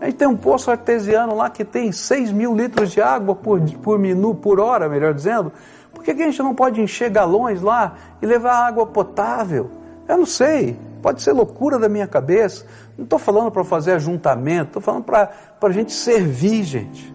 A 0.00 0.04
gente 0.04 0.16
tem 0.16 0.28
um 0.28 0.36
poço 0.36 0.70
artesiano 0.70 1.34
lá 1.34 1.50
que 1.50 1.64
tem 1.64 1.90
6 1.90 2.30
mil 2.30 2.54
litros 2.54 2.92
de 2.92 3.00
água 3.00 3.34
por, 3.34 3.60
por 3.82 3.98
minuto, 3.98 4.40
por 4.40 4.60
hora, 4.60 4.88
melhor 4.88 5.12
dizendo. 5.14 5.52
Por 5.92 6.04
que, 6.04 6.14
que 6.14 6.22
a 6.22 6.26
gente 6.26 6.42
não 6.42 6.54
pode 6.54 6.80
encher 6.80 7.10
galões 7.10 7.60
lá 7.62 7.94
e 8.22 8.26
levar 8.26 8.66
água 8.66 8.86
potável? 8.86 9.70
Eu 10.06 10.18
não 10.18 10.26
sei, 10.26 10.78
pode 11.02 11.22
ser 11.22 11.32
loucura 11.32 11.78
da 11.78 11.88
minha 11.88 12.06
cabeça. 12.06 12.64
Não 12.96 13.04
estou 13.04 13.18
falando 13.18 13.50
para 13.50 13.64
fazer 13.64 13.92
ajuntamento, 13.92 14.68
estou 14.68 14.82
falando 14.82 15.04
para 15.04 15.30
a 15.60 15.70
gente 15.70 15.92
servir, 15.92 16.62
gente. 16.64 17.14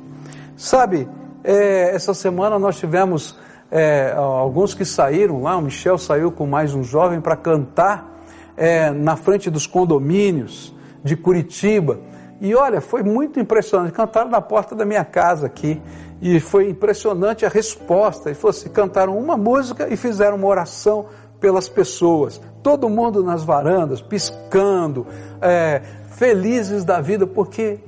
Sabe, 0.55 1.07
é, 1.43 1.93
essa 1.95 2.13
semana 2.13 2.57
nós 2.57 2.77
tivemos 2.77 3.37
é, 3.71 4.13
alguns 4.15 4.73
que 4.73 4.85
saíram 4.85 5.41
lá, 5.41 5.57
o 5.57 5.61
Michel 5.61 5.97
saiu 5.97 6.31
com 6.31 6.45
mais 6.45 6.73
um 6.73 6.83
jovem 6.83 7.19
para 7.19 7.35
cantar 7.35 8.13
é, 8.55 8.91
na 8.91 9.15
frente 9.15 9.49
dos 9.49 9.65
condomínios 9.65 10.73
de 11.03 11.15
Curitiba. 11.15 11.99
E 12.39 12.53
olha, 12.55 12.81
foi 12.81 13.03
muito 13.03 13.39
impressionante. 13.39 13.93
Cantaram 13.93 14.29
na 14.29 14.41
porta 14.41 14.75
da 14.75 14.85
minha 14.85 15.03
casa 15.05 15.47
aqui. 15.47 15.81
E 16.21 16.39
foi 16.39 16.69
impressionante 16.69 17.45
a 17.45 17.49
resposta. 17.49 18.29
E 18.29 18.33
fosse 18.33 18.65
assim, 18.65 18.73
cantaram 18.73 19.17
uma 19.17 19.37
música 19.37 19.87
e 19.91 19.97
fizeram 19.97 20.37
uma 20.37 20.47
oração 20.47 21.07
pelas 21.39 21.67
pessoas. 21.67 22.41
Todo 22.63 22.89
mundo 22.89 23.21
nas 23.21 23.43
varandas, 23.43 24.01
piscando, 24.01 25.05
é, 25.41 25.81
felizes 26.11 26.85
da 26.85 27.01
vida, 27.01 27.27
porque 27.27 27.79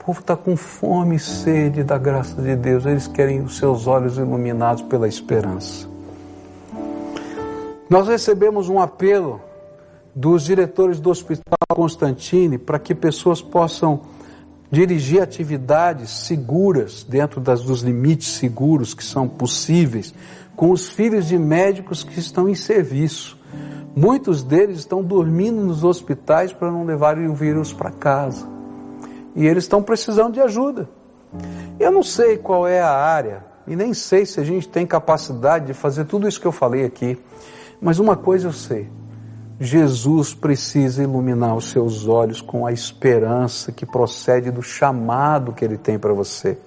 o 0.00 0.04
povo 0.04 0.20
está 0.20 0.34
com 0.34 0.56
fome 0.56 1.16
e 1.16 1.18
sede 1.18 1.84
da 1.84 1.98
graça 1.98 2.40
de 2.40 2.56
Deus. 2.56 2.86
Eles 2.86 3.06
querem 3.06 3.42
os 3.42 3.58
seus 3.58 3.86
olhos 3.86 4.16
iluminados 4.16 4.82
pela 4.82 5.06
esperança. 5.06 5.86
Nós 7.88 8.08
recebemos 8.08 8.70
um 8.70 8.80
apelo 8.80 9.40
dos 10.14 10.44
diretores 10.44 10.98
do 10.98 11.10
Hospital 11.10 11.58
Constantine 11.70 12.56
para 12.56 12.78
que 12.78 12.94
pessoas 12.94 13.42
possam 13.42 14.00
dirigir 14.70 15.20
atividades 15.20 16.08
seguras, 16.10 17.04
dentro 17.04 17.38
das, 17.38 17.62
dos 17.62 17.82
limites 17.82 18.28
seguros 18.28 18.94
que 18.94 19.04
são 19.04 19.28
possíveis, 19.28 20.14
com 20.56 20.70
os 20.70 20.88
filhos 20.88 21.28
de 21.28 21.38
médicos 21.38 22.02
que 22.02 22.18
estão 22.18 22.48
em 22.48 22.54
serviço. 22.54 23.41
Muitos 23.94 24.42
deles 24.42 24.78
estão 24.78 25.02
dormindo 25.02 25.62
nos 25.62 25.84
hospitais 25.84 26.52
para 26.52 26.70
não 26.70 26.84
levarem 26.84 27.28
o 27.28 27.34
vírus 27.34 27.72
para 27.72 27.90
casa. 27.90 28.46
E 29.34 29.46
eles 29.46 29.64
estão 29.64 29.82
precisando 29.82 30.34
de 30.34 30.40
ajuda. 30.40 30.88
Eu 31.78 31.90
não 31.90 32.02
sei 32.02 32.36
qual 32.36 32.66
é 32.66 32.80
a 32.80 32.90
área, 32.90 33.44
e 33.66 33.74
nem 33.74 33.94
sei 33.94 34.26
se 34.26 34.40
a 34.40 34.44
gente 34.44 34.68
tem 34.68 34.86
capacidade 34.86 35.66
de 35.66 35.74
fazer 35.74 36.04
tudo 36.04 36.28
isso 36.28 36.40
que 36.40 36.46
eu 36.46 36.52
falei 36.52 36.84
aqui, 36.84 37.18
mas 37.80 37.98
uma 37.98 38.16
coisa 38.16 38.48
eu 38.48 38.52
sei 38.52 38.88
Jesus 39.62 40.34
precisa 40.34 41.04
iluminar 41.04 41.54
os 41.54 41.70
seus 41.70 42.08
olhos 42.08 42.40
com 42.40 42.66
a 42.66 42.72
esperança 42.72 43.70
que 43.70 43.86
procede 43.86 44.50
do 44.50 44.60
chamado 44.60 45.52
que 45.52 45.64
ele 45.64 45.78
tem 45.78 46.00
para 46.00 46.12
você, 46.12 46.58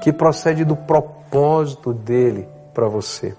que 0.00 0.12
procede 0.12 0.64
do 0.64 0.74
propósito 0.74 1.92
dele 1.92 2.48
para 2.74 2.88
você. 2.88 3.36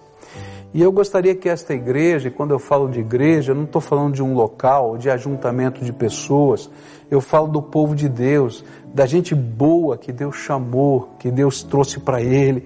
E 0.74 0.82
eu 0.82 0.92
gostaria 0.92 1.36
que 1.36 1.48
esta 1.48 1.74
igreja, 1.74 2.30
e 2.30 2.32
quando 2.32 2.50
eu 2.50 2.58
falo 2.58 2.90
de 2.90 3.00
igreja, 3.00 3.52
eu 3.52 3.56
não 3.56 3.66
estou 3.66 3.80
falando 3.80 4.16
de 4.16 4.24
um 4.24 4.34
local, 4.34 4.98
de 4.98 5.08
ajuntamento 5.08 5.86
de 5.86 5.94
pessoas, 5.94 6.68
eu 7.12 7.22
falo 7.22 7.48
do 7.48 7.62
povo 7.62 7.96
de 7.96 8.10
Deus, 8.10 8.66
da 8.92 9.06
gente 9.06 9.36
boa 9.36 9.98
que 9.98 10.12
Deus 10.12 10.36
chamou, 10.36 11.10
que 11.20 11.30
Deus 11.30 11.62
trouxe 11.62 12.00
para 12.00 12.24
ele, 12.24 12.66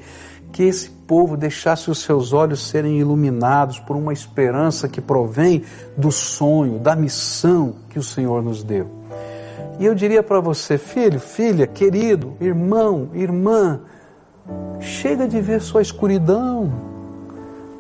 que 0.54 0.64
esse 0.64 0.90
povo 0.90 1.36
deixasse 1.36 1.92
os 1.92 2.00
seus 2.00 2.32
olhos 2.32 2.70
serem 2.70 2.98
iluminados 2.98 3.80
por 3.80 3.98
uma 3.98 4.14
esperança 4.14 4.88
que 4.88 5.02
provém 5.02 5.64
do 5.98 6.10
sonho, 6.10 6.80
da 6.80 6.96
missão 6.96 7.76
que 7.90 8.00
o 8.00 8.04
Senhor 8.04 8.42
nos 8.42 8.64
deu. 8.64 8.90
E 9.80 9.86
eu 9.86 9.94
diria 9.94 10.24
para 10.24 10.40
você, 10.40 10.78
filho, 10.78 11.20
filha, 11.20 11.68
querido, 11.68 12.36
irmão, 12.40 13.10
irmã, 13.14 13.82
chega 14.80 15.28
de 15.28 15.42
ver 15.42 15.62
sua 15.62 15.82
escuridão. 15.82 16.97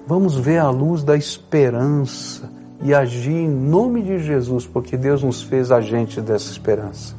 Vamos 0.08 0.38
ver 0.38 0.60
a 0.60 0.70
luz 0.70 1.04
da 1.04 1.18
esperança 1.18 2.50
e 2.82 2.94
agir 2.94 3.36
em 3.36 3.50
nome 3.50 4.02
de 4.02 4.20
Jesus, 4.20 4.66
porque 4.66 4.96
Deus 4.96 5.22
nos 5.22 5.44
fez 5.44 5.70
agentes 5.70 6.24
dessa 6.24 6.50
esperança. 6.50 7.14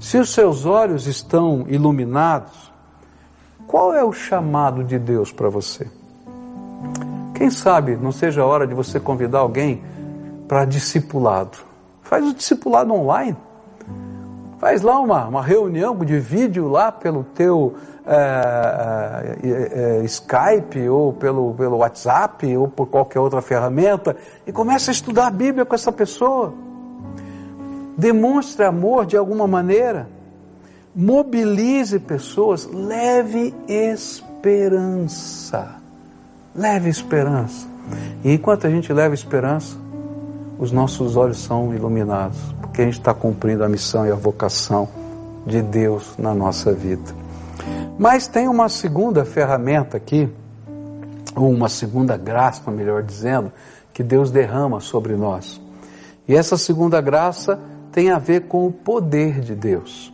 Se 0.00 0.18
os 0.18 0.30
seus 0.30 0.66
olhos 0.66 1.06
estão 1.06 1.64
iluminados, 1.68 2.72
qual 3.68 3.94
é 3.94 4.02
o 4.02 4.12
chamado 4.12 4.82
de 4.82 4.98
Deus 4.98 5.30
para 5.30 5.48
você? 5.48 5.88
Quem 7.36 7.50
sabe 7.50 7.94
não 7.94 8.10
seja 8.10 8.42
a 8.42 8.46
hora 8.46 8.66
de 8.66 8.74
você 8.74 8.98
convidar 8.98 9.38
alguém 9.38 9.80
para 10.48 10.64
discipulado. 10.64 11.58
Faz 12.02 12.26
o 12.26 12.34
discipulado 12.34 12.92
online. 12.92 13.36
Faz 14.62 14.80
lá 14.80 15.00
uma, 15.00 15.26
uma 15.26 15.42
reunião 15.42 15.96
de 16.04 16.20
vídeo 16.20 16.68
lá 16.68 16.92
pelo 16.92 17.24
teu 17.24 17.74
é, 18.06 19.36
é, 19.42 20.04
Skype 20.04 20.88
ou 20.88 21.12
pelo, 21.12 21.52
pelo 21.54 21.78
WhatsApp 21.78 22.56
ou 22.56 22.68
por 22.68 22.86
qualquer 22.86 23.18
outra 23.18 23.42
ferramenta 23.42 24.16
e 24.46 24.52
começa 24.52 24.88
a 24.88 24.92
estudar 24.92 25.26
a 25.26 25.30
Bíblia 25.32 25.64
com 25.64 25.74
essa 25.74 25.90
pessoa. 25.90 26.54
Demonstre 27.98 28.64
amor 28.64 29.04
de 29.04 29.16
alguma 29.16 29.48
maneira 29.48 30.08
mobilize 30.94 31.98
pessoas, 31.98 32.64
leve 32.72 33.52
esperança. 33.66 35.74
Leve 36.54 36.88
esperança. 36.88 37.66
E 38.22 38.32
enquanto 38.32 38.68
a 38.68 38.70
gente 38.70 38.92
leva 38.92 39.12
esperança, 39.12 39.76
os 40.58 40.70
nossos 40.72 41.16
olhos 41.16 41.38
são 41.38 41.74
iluminados, 41.74 42.38
porque 42.60 42.82
a 42.82 42.84
gente 42.84 42.98
está 42.98 43.12
cumprindo 43.12 43.64
a 43.64 43.68
missão 43.68 44.06
e 44.06 44.10
a 44.10 44.14
vocação 44.14 44.88
de 45.46 45.60
Deus 45.60 46.14
na 46.18 46.34
nossa 46.34 46.72
vida. 46.72 47.14
Mas 47.98 48.26
tem 48.26 48.48
uma 48.48 48.68
segunda 48.68 49.24
ferramenta 49.24 49.96
aqui, 49.96 50.28
ou 51.34 51.50
uma 51.50 51.68
segunda 51.68 52.16
graça, 52.16 52.70
melhor 52.70 53.02
dizendo, 53.02 53.52
que 53.92 54.02
Deus 54.02 54.30
derrama 54.30 54.80
sobre 54.80 55.16
nós. 55.16 55.60
E 56.26 56.34
essa 56.34 56.56
segunda 56.56 57.00
graça 57.00 57.58
tem 57.90 58.10
a 58.10 58.18
ver 58.18 58.42
com 58.42 58.66
o 58.66 58.72
poder 58.72 59.40
de 59.40 59.54
Deus. 59.54 60.12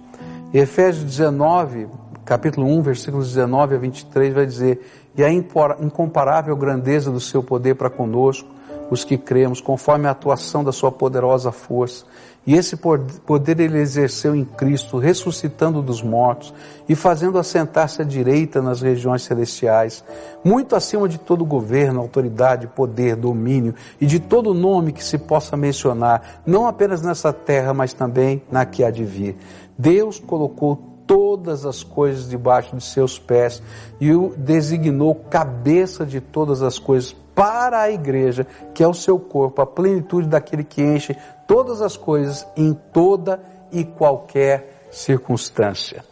Efésios 0.52 1.04
19, 1.04 1.87
capítulo 2.29 2.67
1, 2.67 2.83
versículos 2.83 3.29
19 3.29 3.75
a 3.75 3.79
23 3.79 4.35
vai 4.35 4.45
dizer: 4.45 4.81
"E 5.17 5.25
a 5.25 5.33
incomparável 5.33 6.55
grandeza 6.55 7.11
do 7.11 7.19
seu 7.19 7.43
poder 7.43 7.75
para 7.75 7.89
conosco, 7.89 8.47
os 8.91 9.03
que 9.03 9.17
cremos, 9.17 9.63
conforme 9.63 10.07
a 10.07 10.11
atuação 10.11 10.63
da 10.63 10.71
sua 10.71 10.93
poderosa 10.93 11.51
força. 11.51 12.05
E 12.47 12.55
esse 12.55 12.77
poder 12.77 13.61
ele 13.61 13.79
exerceu 13.79 14.35
em 14.35 14.45
Cristo, 14.45 14.97
ressuscitando 14.97 15.83
dos 15.83 16.03
mortos 16.03 16.55
e 16.89 16.95
fazendo 16.95 17.39
assentar-se 17.39 18.01
à 18.01 18.05
direita 18.05 18.63
nas 18.63 18.81
regiões 18.81 19.23
celestiais, 19.23 20.03
muito 20.43 20.75
acima 20.75 21.07
de 21.07 21.19
todo 21.19 21.45
governo, 21.45 22.01
autoridade, 22.01 22.67
poder, 22.67 23.17
domínio 23.17 23.75
e 24.01 24.07
de 24.07 24.19
todo 24.19 24.55
nome 24.55 24.93
que 24.93 25.05
se 25.05 25.19
possa 25.19 25.59
mencionar, 25.59 26.43
não 26.47 26.67
apenas 26.67 27.03
nessa 27.03 27.33
terra, 27.35 27.75
mas 27.75 27.93
também 27.93 28.43
na 28.51 28.65
que 28.65 28.83
há 28.83 28.91
de 28.91 29.05
vir. 29.05 29.37
Deus 29.77 30.19
colocou 30.19 30.88
todas 31.09 31.65
as 31.65 31.83
coisas 31.83 32.29
debaixo 32.29 32.77
de 32.77 32.85
seus 32.85 33.19
pés 33.19 33.62
e 33.99 34.12
o 34.12 34.35
designou 34.37 35.15
cabeça 35.15 36.05
de 36.05 36.21
todas 36.21 36.62
as 36.62 36.79
coisas 36.79 37.17
para 37.35 37.81
a 37.81 37.91
igreja, 37.91 38.47
que 38.75 38.83
é 38.83 38.87
o 38.87 38.93
seu 38.93 39.19
corpo, 39.19 39.62
a 39.62 39.67
plenitude 39.67 40.29
daquele 40.29 40.62
que 40.62 40.83
enche 40.83 41.17
todas 41.47 41.81
as 41.81 41.97
coisas 41.97 42.47
em 42.55 42.75
toda 42.93 43.41
e 43.73 43.85
qualquer 43.85 44.88
circunstância. 44.91 46.05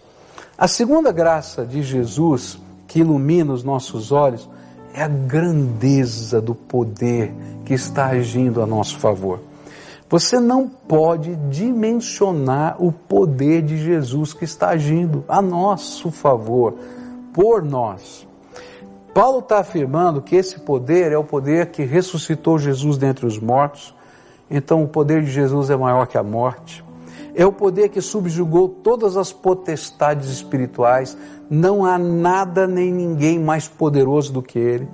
A 0.56 0.66
segunda 0.66 1.12
graça 1.12 1.66
de 1.66 1.82
Jesus 1.82 2.58
que 2.86 3.00
ilumina 3.00 3.52
os 3.52 3.62
nossos 3.62 4.10
olhos 4.12 4.48
é 4.94 5.02
a 5.02 5.08
grandeza 5.08 6.40
do 6.40 6.54
poder 6.54 7.34
que 7.66 7.74
está 7.74 8.06
agindo 8.06 8.62
a 8.62 8.66
nosso 8.66 8.98
favor. 8.98 9.40
Você 10.08 10.38
não 10.38 10.68
pode 10.68 11.34
dimensionar 11.50 12.76
o 12.78 12.92
poder 12.92 13.62
de 13.62 13.76
Jesus 13.76 14.32
que 14.32 14.44
está 14.44 14.68
agindo 14.68 15.24
a 15.28 15.42
nosso 15.42 16.12
favor, 16.12 16.74
por 17.32 17.62
nós. 17.62 18.26
Paulo 19.12 19.40
está 19.40 19.58
afirmando 19.58 20.22
que 20.22 20.36
esse 20.36 20.60
poder 20.60 21.10
é 21.10 21.18
o 21.18 21.24
poder 21.24 21.70
que 21.70 21.82
ressuscitou 21.82 22.58
Jesus 22.58 22.96
dentre 22.96 23.26
os 23.26 23.38
mortos. 23.38 23.94
Então, 24.48 24.84
o 24.84 24.88
poder 24.88 25.22
de 25.22 25.30
Jesus 25.30 25.70
é 25.70 25.76
maior 25.76 26.06
que 26.06 26.16
a 26.16 26.22
morte. 26.22 26.84
É 27.36 27.44
o 27.44 27.52
poder 27.52 27.90
que 27.90 28.00
subjugou 28.00 28.68
todas 28.68 29.16
as 29.16 29.32
potestades 29.32 30.30
espirituais. 30.30 31.16
Não 31.48 31.84
há 31.84 31.98
nada 31.98 32.66
nem 32.66 32.90
ninguém 32.90 33.38
mais 33.38 33.68
poderoso 33.68 34.32
do 34.32 34.42
que 34.42 34.58
ele. 34.58 34.88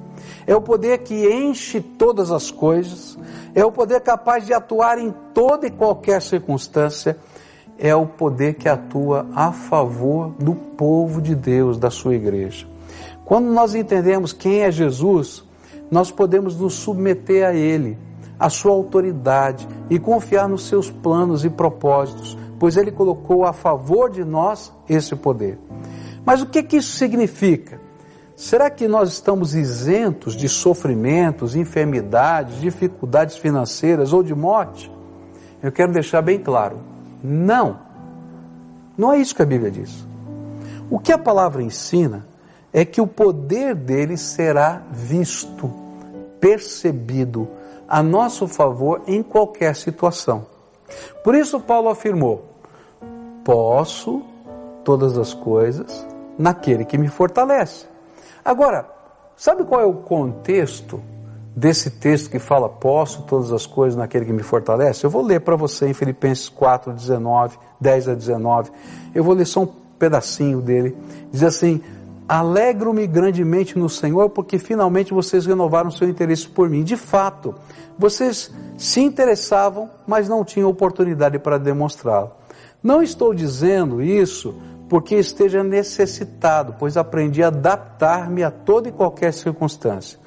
É 0.47 0.55
o 0.55 0.61
poder 0.61 0.99
que 0.99 1.27
enche 1.33 1.81
todas 1.81 2.31
as 2.31 2.51
coisas 2.51 3.17
é 3.55 3.65
o 3.65 3.71
poder 3.71 4.01
capaz 4.01 4.47
de 4.47 4.55
atuar 4.55 4.99
em 4.99 5.15
toda 5.35 5.67
e 5.67 5.71
qualquer 5.71 6.23
circunstância, 6.23 7.17
é 7.79 7.95
o 7.95 8.07
poder 8.07 8.55
que 8.55 8.69
atua 8.69 9.27
a 9.35 9.53
favor 9.53 10.31
do 10.39 10.55
povo 10.55 11.21
de 11.21 11.35
Deus, 11.35 11.79
da 11.79 11.91
sua 11.91 12.15
igreja. 12.15 12.67
Quando 13.25 13.47
nós 13.47 13.75
entendemos 13.75 14.33
quem 14.33 14.61
é 14.61 14.71
Jesus, 14.71 15.45
nós 15.91 16.11
podemos 16.11 16.57
nos 16.57 16.75
submeter 16.75 17.47
a 17.47 17.55
Ele, 17.55 17.99
à 18.43 18.51
sua 18.51 18.73
autoridade 18.73 19.69
e 19.89 20.01
confiar 20.01 20.49
nos 20.49 20.67
seus 20.67 20.91
planos 20.91 21.45
e 21.45 21.49
propósitos, 21.49 22.37
pois 22.59 22.77
Ele 22.77 22.91
colocou 22.91 23.45
a 23.45 23.53
favor 23.53 24.11
de 24.11 24.25
nós 24.25 24.73
esse 24.89 25.15
poder. 25.15 25.61
Mas 26.27 26.43
o 26.43 26.47
que, 26.47 26.61
que 26.65 26.79
isso 26.79 26.97
significa? 26.97 27.81
Será 28.35 28.69
que 28.69 28.89
nós 28.89 29.13
estamos 29.13 29.55
isentos 29.55 30.35
de 30.35 30.49
sofrimentos, 30.49 31.55
enfermidades, 31.55 32.61
dificuldades 32.61 33.37
financeiras 33.37 34.13
ou 34.13 34.25
de 34.25 34.35
morte? 34.35 34.91
Eu 35.63 35.71
quero 35.71 35.93
deixar 35.93 36.21
bem 36.21 36.41
claro: 36.41 36.79
não. 37.23 37.79
Não 38.99 39.13
é 39.13 39.19
isso 39.19 39.37
que 39.37 39.43
a 39.43 39.47
Bíblia 39.47 39.71
diz. 39.71 40.05
O 40.91 40.99
que 40.99 41.13
a 41.13 41.19
palavra 41.19 41.63
ensina 41.63 42.27
é 42.73 42.85
que 42.85 43.01
o 43.01 43.07
poder 43.07 43.77
dele 43.77 44.17
será 44.17 44.83
visto, 44.91 45.71
percebido 46.41 47.49
a 47.93 48.03
nosso 48.03 48.49
favor 48.49 49.03
em 49.07 49.23
qualquer 49.23 49.77
situação. 49.77 50.47
Por 51.23 51.35
isso, 51.35 51.61
Paulo 51.61 51.91
afirmou: 51.91 52.43
Posso 53.45 54.23
todas 54.83 55.19
as 55.19 55.35
coisas 55.35 56.07
naquele 56.39 56.87
que 56.87 56.97
me 56.97 57.09
fortalece. 57.09 57.85
Agora, 58.43 58.89
sabe 59.37 59.63
qual 59.65 59.83
é 59.83 59.85
o 59.85 59.93
contexto 59.93 61.03
desse 61.55 61.91
texto 61.91 62.31
que 62.31 62.39
fala 62.39 62.67
posso 62.67 63.25
todas 63.25 63.53
as 63.53 63.67
coisas 63.67 63.95
naquele 63.95 64.25
que 64.25 64.33
me 64.33 64.43
fortalece? 64.43 65.05
Eu 65.05 65.11
vou 65.11 65.21
ler 65.21 65.43
para 65.43 65.55
você 65.55 65.87
em 65.87 65.93
Filipenses 65.93 66.49
4, 66.49 66.95
19, 66.95 67.59
10 67.79 68.09
a 68.09 68.15
19. 68.15 68.71
Eu 69.15 69.23
vou 69.23 69.35
ler 69.35 69.45
só 69.45 69.65
um 69.65 69.69
pedacinho 69.99 70.63
dele. 70.63 70.97
Diz 71.31 71.43
assim: 71.43 71.83
Alegro-me 72.33 73.07
grandemente 73.07 73.79
no 73.79 73.91
Senhor, 73.91 74.31
porque 74.31 74.59
finalmente 74.59 75.13
vocês 75.13 75.45
renovaram 75.45 75.91
seu 75.91 76.09
interesse 76.09 76.49
por 76.49 76.67
mim. 76.67 76.83
De 76.83 76.97
fato, 76.97 77.55
vocês 77.99 78.51
se 78.79 79.03
interessavam, 79.03 79.91
mas 80.07 80.31
não 80.31 80.43
tinham 80.43 80.71
oportunidade 80.71 81.39
para 81.39 81.59
demonstrá-lo. 81.59 82.31
Não 82.83 83.03
estou 83.03 83.35
dizendo 83.35 84.01
isso 84.01 84.55
porque 84.89 85.17
esteja 85.17 85.63
necessitado, 85.63 86.75
pois 86.79 86.97
aprendi 86.97 87.43
a 87.43 87.49
adaptar-me 87.49 88.43
a 88.43 88.51
toda 88.51 88.89
e 88.89 88.93
qualquer 88.93 89.35
circunstância. 89.35 90.19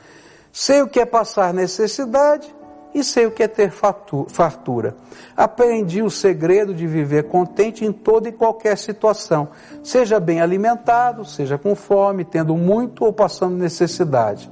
Sei 0.51 0.83
o 0.83 0.87
que 0.87 0.99
é 0.99 1.07
passar 1.07 1.55
necessidade 1.55 2.54
e 2.95 3.03
sei 3.03 3.25
o 3.25 3.31
que 3.31 3.43
é 3.43 3.47
ter 3.47 3.71
fartura. 3.71 4.95
Aprendi 5.36 6.01
o 6.01 6.10
segredo 6.10 6.73
de 6.73 6.88
viver 6.88 7.25
contente 7.25 7.84
em 7.84 7.91
toda 7.91 8.29
e 8.29 8.31
qualquer 8.31 8.77
situação, 8.77 9.49
seja 9.84 10.17
bem 10.17 10.39
alimentado, 10.39 11.25
seja 11.25 11.58
com 11.58 11.75
fome, 11.75 12.23
tendo 12.23 12.55
muito 12.55 13.03
ou 13.03 13.12
passando 13.12 13.58
necessidade. 13.58 14.49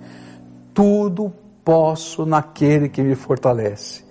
Tudo 0.73 1.31
posso 1.63 2.25
naquele 2.25 2.89
que 2.89 3.01
me 3.01 3.15
fortalece. 3.15 4.03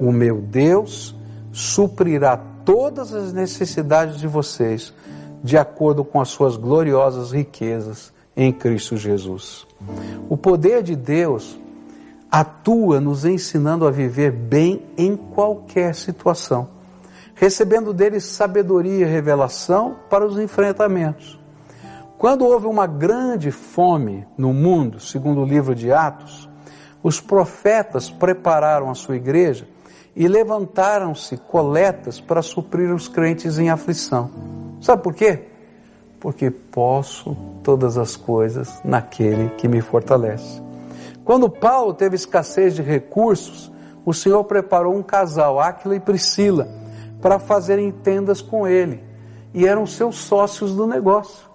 O 0.00 0.10
meu 0.10 0.40
Deus 0.40 1.14
suprirá 1.52 2.40
todas 2.64 3.12
as 3.12 3.34
necessidades 3.34 4.18
de 4.18 4.26
vocês 4.26 4.94
de 5.44 5.58
acordo 5.58 6.02
com 6.02 6.18
as 6.18 6.28
suas 6.28 6.56
gloriosas 6.56 7.30
riquezas 7.30 8.10
em 8.34 8.50
Cristo 8.50 8.96
Jesus. 8.96 9.66
O 10.30 10.36
poder 10.36 10.82
de 10.82 10.96
Deus 10.96 11.58
atua 12.30 13.00
nos 13.00 13.24
ensinando 13.24 13.86
a 13.86 13.90
viver 13.90 14.30
bem 14.32 14.82
em 14.96 15.16
qualquer 15.16 15.94
situação, 15.94 16.68
recebendo 17.34 17.92
dele 17.92 18.20
sabedoria 18.20 19.06
e 19.06 19.10
revelação 19.10 19.96
para 20.10 20.26
os 20.26 20.38
enfrentamentos. 20.38 21.38
Quando 22.18 22.46
houve 22.46 22.66
uma 22.66 22.86
grande 22.86 23.50
fome 23.50 24.26
no 24.38 24.52
mundo, 24.52 24.98
segundo 24.98 25.42
o 25.42 25.44
livro 25.44 25.74
de 25.74 25.92
Atos, 25.92 26.48
os 27.02 27.20
profetas 27.20 28.10
prepararam 28.10 28.90
a 28.90 28.94
sua 28.94 29.16
igreja 29.16 29.68
e 30.14 30.26
levantaram-se 30.26 31.36
coletas 31.36 32.18
para 32.18 32.40
suprir 32.40 32.92
os 32.92 33.06
crentes 33.06 33.58
em 33.58 33.68
aflição. 33.68 34.30
Sabe 34.80 35.02
por 35.02 35.12
quê? 35.12 35.40
Porque 36.18 36.50
posso 36.50 37.36
todas 37.62 37.98
as 37.98 38.16
coisas 38.16 38.80
naquele 38.82 39.50
que 39.50 39.68
me 39.68 39.82
fortalece. 39.82 40.62
Quando 41.26 41.50
Paulo 41.50 41.92
teve 41.92 42.14
escassez 42.14 42.76
de 42.76 42.82
recursos, 42.82 43.72
o 44.04 44.14
Senhor 44.14 44.44
preparou 44.44 44.94
um 44.94 45.02
casal, 45.02 45.58
Áquila 45.58 45.96
e 45.96 46.00
Priscila, 46.00 46.68
para 47.20 47.40
fazerem 47.40 47.90
tendas 47.90 48.40
com 48.40 48.64
ele. 48.64 49.02
E 49.52 49.66
eram 49.66 49.84
seus 49.88 50.18
sócios 50.18 50.76
do 50.76 50.86
negócio. 50.86 51.50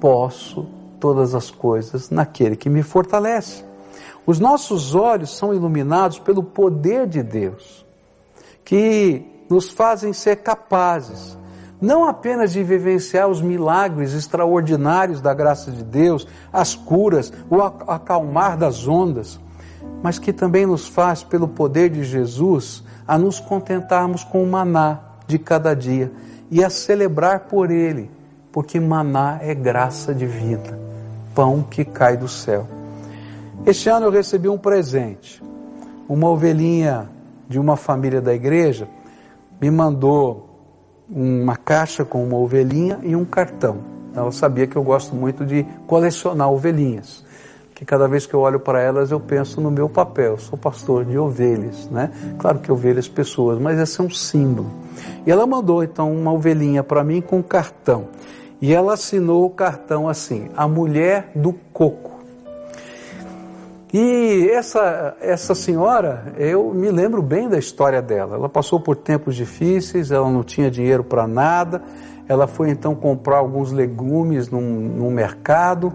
Posso 0.00 0.68
todas 1.00 1.34
as 1.34 1.50
coisas 1.50 2.10
naquele 2.10 2.54
que 2.54 2.70
me 2.70 2.84
fortalece. 2.84 3.64
Os 4.24 4.38
nossos 4.38 4.94
olhos 4.94 5.36
são 5.36 5.52
iluminados 5.52 6.20
pelo 6.20 6.44
poder 6.44 7.08
de 7.08 7.24
Deus, 7.24 7.84
que 8.64 9.44
nos 9.50 9.68
fazem 9.68 10.12
ser 10.12 10.36
capazes 10.36 11.36
não 11.84 12.08
apenas 12.08 12.52
de 12.52 12.62
vivenciar 12.62 13.28
os 13.28 13.42
milagres 13.42 14.14
extraordinários 14.14 15.20
da 15.20 15.34
graça 15.34 15.70
de 15.70 15.84
Deus, 15.84 16.26
as 16.52 16.74
curas, 16.74 17.32
o 17.50 17.60
acalmar 17.60 18.56
das 18.56 18.88
ondas, 18.88 19.38
mas 20.02 20.18
que 20.18 20.32
também 20.32 20.64
nos 20.64 20.88
faz, 20.88 21.22
pelo 21.22 21.46
poder 21.46 21.90
de 21.90 22.02
Jesus, 22.02 22.82
a 23.06 23.18
nos 23.18 23.38
contentarmos 23.38 24.24
com 24.24 24.42
o 24.42 24.46
maná 24.46 25.00
de 25.26 25.38
cada 25.38 25.74
dia 25.74 26.10
e 26.50 26.64
a 26.64 26.70
celebrar 26.70 27.40
por 27.40 27.70
ele, 27.70 28.10
porque 28.50 28.80
maná 28.80 29.38
é 29.42 29.54
graça 29.54 30.14
divina, 30.14 30.78
pão 31.34 31.62
que 31.62 31.84
cai 31.84 32.16
do 32.16 32.28
céu. 32.28 32.66
Este 33.66 33.88
ano 33.90 34.06
eu 34.06 34.10
recebi 34.10 34.48
um 34.48 34.58
presente. 34.58 35.42
Uma 36.08 36.28
ovelhinha 36.28 37.08
de 37.48 37.58
uma 37.58 37.76
família 37.76 38.20
da 38.20 38.34
igreja 38.34 38.88
me 39.60 39.70
mandou 39.70 40.53
uma 41.08 41.56
caixa 41.56 42.04
com 42.04 42.24
uma 42.24 42.36
ovelhinha 42.36 42.98
e 43.02 43.14
um 43.14 43.24
cartão. 43.24 43.78
Ela 44.14 44.30
sabia 44.30 44.66
que 44.66 44.76
eu 44.76 44.82
gosto 44.82 45.14
muito 45.14 45.44
de 45.44 45.66
colecionar 45.86 46.50
ovelhinhas, 46.50 47.24
que 47.74 47.84
cada 47.84 48.06
vez 48.06 48.26
que 48.26 48.34
eu 48.34 48.40
olho 48.40 48.60
para 48.60 48.80
elas 48.80 49.10
eu 49.10 49.18
penso 49.18 49.60
no 49.60 49.70
meu 49.70 49.88
papel. 49.88 50.38
Sou 50.38 50.56
pastor 50.56 51.04
de 51.04 51.18
ovelhas, 51.18 51.88
né? 51.90 52.10
Claro 52.38 52.60
que 52.60 52.70
ovelhas 52.70 53.08
pessoas, 53.08 53.58
mas 53.58 53.78
esse 53.78 54.00
é 54.00 54.04
um 54.04 54.10
símbolo. 54.10 54.70
E 55.26 55.30
ela 55.30 55.46
mandou 55.46 55.82
então 55.82 56.12
uma 56.12 56.32
ovelhinha 56.32 56.82
para 56.84 57.02
mim 57.02 57.20
com 57.20 57.38
um 57.38 57.42
cartão. 57.42 58.08
E 58.60 58.72
ela 58.72 58.94
assinou 58.94 59.44
o 59.44 59.50
cartão 59.50 60.08
assim: 60.08 60.48
A 60.56 60.68
Mulher 60.68 61.32
do 61.34 61.52
Coco. 61.72 62.13
E 63.96 64.50
essa, 64.50 65.16
essa 65.20 65.54
senhora, 65.54 66.34
eu 66.36 66.74
me 66.74 66.90
lembro 66.90 67.22
bem 67.22 67.48
da 67.48 67.56
história 67.56 68.02
dela. 68.02 68.34
Ela 68.34 68.48
passou 68.48 68.80
por 68.80 68.96
tempos 68.96 69.36
difíceis, 69.36 70.10
ela 70.10 70.28
não 70.28 70.42
tinha 70.42 70.68
dinheiro 70.68 71.04
para 71.04 71.28
nada. 71.28 71.80
Ela 72.26 72.48
foi 72.48 72.70
então 72.70 72.92
comprar 72.92 73.36
alguns 73.36 73.70
legumes 73.70 74.50
num, 74.50 74.60
num 74.60 75.12
mercado 75.12 75.92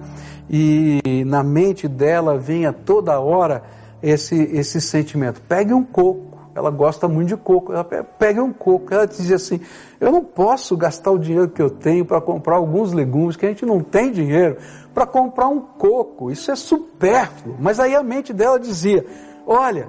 e 0.49 1.25
na 1.27 1.43
mente 1.43 1.89
dela 1.89 2.37
vinha 2.37 2.71
toda 2.71 3.19
hora 3.19 3.63
esse, 4.01 4.43
esse 4.43 4.79
sentimento: 4.79 5.41
pegue 5.41 5.73
um 5.73 5.83
coco. 5.83 6.28
Ela 6.59 6.69
gosta 6.69 7.07
muito 7.07 7.29
de 7.29 7.37
coco. 7.37 7.71
Ela 7.71 7.83
pegue 7.83 8.41
um 8.41 8.51
coco. 8.51 8.93
Ela 8.93 9.07
dizia 9.07 9.37
assim: 9.37 9.61
eu 9.99 10.11
não 10.11 10.23
posso 10.23 10.75
gastar 10.75 11.11
o 11.11 11.17
dinheiro 11.17 11.47
que 11.47 11.61
eu 11.61 11.69
tenho 11.69 12.03
para 12.03 12.19
comprar 12.19 12.57
alguns 12.57 12.91
legumes, 12.91 13.37
que 13.37 13.45
a 13.45 13.49
gente 13.49 13.65
não 13.65 13.79
tem 13.79 14.11
dinheiro 14.11 14.57
para 14.93 15.05
comprar 15.05 15.47
um 15.47 15.61
coco. 15.61 16.29
Isso 16.29 16.51
é 16.51 16.55
supérfluo. 16.55 17.55
Mas 17.59 17.79
aí 17.79 17.95
a 17.95 18.03
mente 18.03 18.33
dela 18.33 18.59
dizia: 18.59 19.05
olha, 19.47 19.87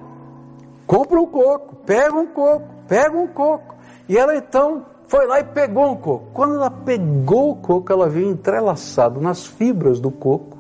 compra 0.86 1.20
um 1.20 1.26
coco, 1.26 1.74
pega 1.84 2.14
um 2.14 2.26
coco, 2.26 2.68
pega 2.86 3.18
um 3.18 3.26
coco. 3.26 3.74
E 4.08 4.16
ela 4.16 4.36
então 4.36 4.86
foi 5.08 5.26
lá 5.26 5.40
e 5.40 5.44
pegou 5.44 5.90
um 5.90 5.96
coco. 5.96 6.28
Quando 6.32 6.54
ela 6.54 6.70
pegou 6.70 7.50
o 7.50 7.56
coco, 7.56 7.92
ela 7.92 8.08
viu 8.08 8.30
entrelaçado 8.30 9.20
nas 9.20 9.44
fibras 9.44 9.98
do 9.98 10.12
coco 10.12 10.56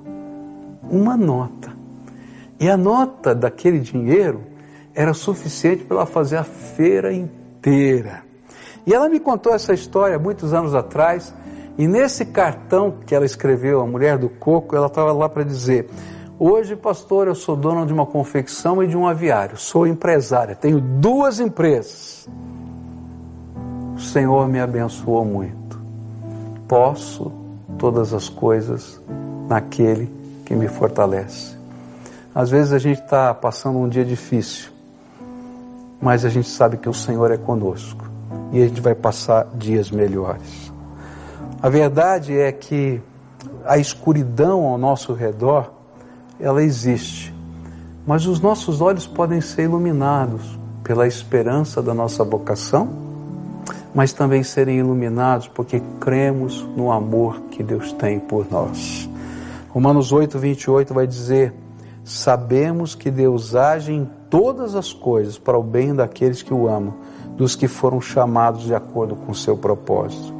uma 0.90 1.16
nota. 1.16 1.72
E 2.58 2.68
a 2.68 2.76
nota 2.76 3.34
daquele 3.34 3.78
dinheiro 3.78 4.49
era 4.94 5.14
suficiente 5.14 5.84
para 5.84 5.98
ela 5.98 6.06
fazer 6.06 6.36
a 6.36 6.44
feira 6.44 7.12
inteira. 7.12 8.22
E 8.86 8.94
ela 8.94 9.08
me 9.08 9.20
contou 9.20 9.54
essa 9.54 9.72
história 9.72 10.18
muitos 10.18 10.52
anos 10.52 10.74
atrás, 10.74 11.34
e 11.78 11.86
nesse 11.86 12.24
cartão 12.26 12.94
que 13.06 13.14
ela 13.14 13.24
escreveu, 13.24 13.80
a 13.80 13.86
mulher 13.86 14.18
do 14.18 14.28
coco, 14.28 14.74
ela 14.74 14.86
estava 14.86 15.12
lá 15.12 15.28
para 15.28 15.44
dizer: 15.44 15.88
Hoje, 16.38 16.76
pastor, 16.76 17.28
eu 17.28 17.34
sou 17.34 17.56
dona 17.56 17.86
de 17.86 17.92
uma 17.92 18.06
confecção 18.06 18.82
e 18.82 18.86
de 18.86 18.96
um 18.96 19.06
aviário, 19.06 19.56
sou 19.56 19.86
empresária, 19.86 20.54
tenho 20.54 20.80
duas 20.80 21.40
empresas 21.40 22.28
o 24.00 24.02
Senhor 24.02 24.48
me 24.48 24.58
abençoou 24.58 25.26
muito. 25.26 25.78
Posso 26.66 27.30
todas 27.78 28.14
as 28.14 28.30
coisas 28.30 28.98
naquele 29.46 30.10
que 30.46 30.54
me 30.54 30.68
fortalece. 30.68 31.54
Às 32.34 32.48
vezes 32.48 32.72
a 32.72 32.78
gente 32.78 33.02
está 33.02 33.34
passando 33.34 33.78
um 33.78 33.86
dia 33.86 34.04
difícil, 34.04 34.70
mas 36.00 36.24
a 36.24 36.28
gente 36.28 36.48
sabe 36.48 36.76
que 36.76 36.88
o 36.88 36.94
Senhor 36.94 37.30
é 37.30 37.36
conosco 37.36 38.10
e 38.52 38.62
a 38.62 38.66
gente 38.66 38.80
vai 38.80 38.94
passar 38.94 39.46
dias 39.54 39.90
melhores. 39.90 40.72
A 41.62 41.68
verdade 41.68 42.36
é 42.36 42.50
que 42.50 43.00
a 43.64 43.78
escuridão 43.78 44.64
ao 44.66 44.78
nosso 44.78 45.12
redor, 45.12 45.72
ela 46.38 46.62
existe, 46.62 47.34
mas 48.06 48.26
os 48.26 48.40
nossos 48.40 48.80
olhos 48.80 49.06
podem 49.06 49.40
ser 49.40 49.64
iluminados 49.64 50.58
pela 50.82 51.06
esperança 51.06 51.82
da 51.82 51.92
nossa 51.92 52.24
vocação 52.24 53.10
mas 53.94 54.12
também 54.12 54.42
serem 54.42 54.78
iluminados 54.78 55.48
porque 55.48 55.82
cremos 55.98 56.62
no 56.76 56.92
amor 56.92 57.40
que 57.50 57.62
Deus 57.62 57.92
tem 57.92 58.18
por 58.18 58.50
nós. 58.50 59.08
Romanos 59.68 60.12
8, 60.12 60.38
28 60.38 60.94
vai 60.94 61.06
dizer: 61.06 61.52
Sabemos 62.04 62.94
que 62.94 63.10
Deus 63.10 63.54
age 63.54 63.92
em 63.92 64.10
todas 64.30 64.74
as 64.74 64.92
coisas 64.92 65.36
para 65.36 65.58
o 65.58 65.62
bem 65.62 65.94
daqueles 65.94 66.42
que 66.42 66.54
o 66.54 66.68
amam, 66.68 66.94
dos 67.36 67.54
que 67.54 67.68
foram 67.68 68.00
chamados 68.00 68.62
de 68.62 68.74
acordo 68.74 69.16
com 69.16 69.32
o 69.32 69.34
seu 69.34 69.56
propósito. 69.56 70.32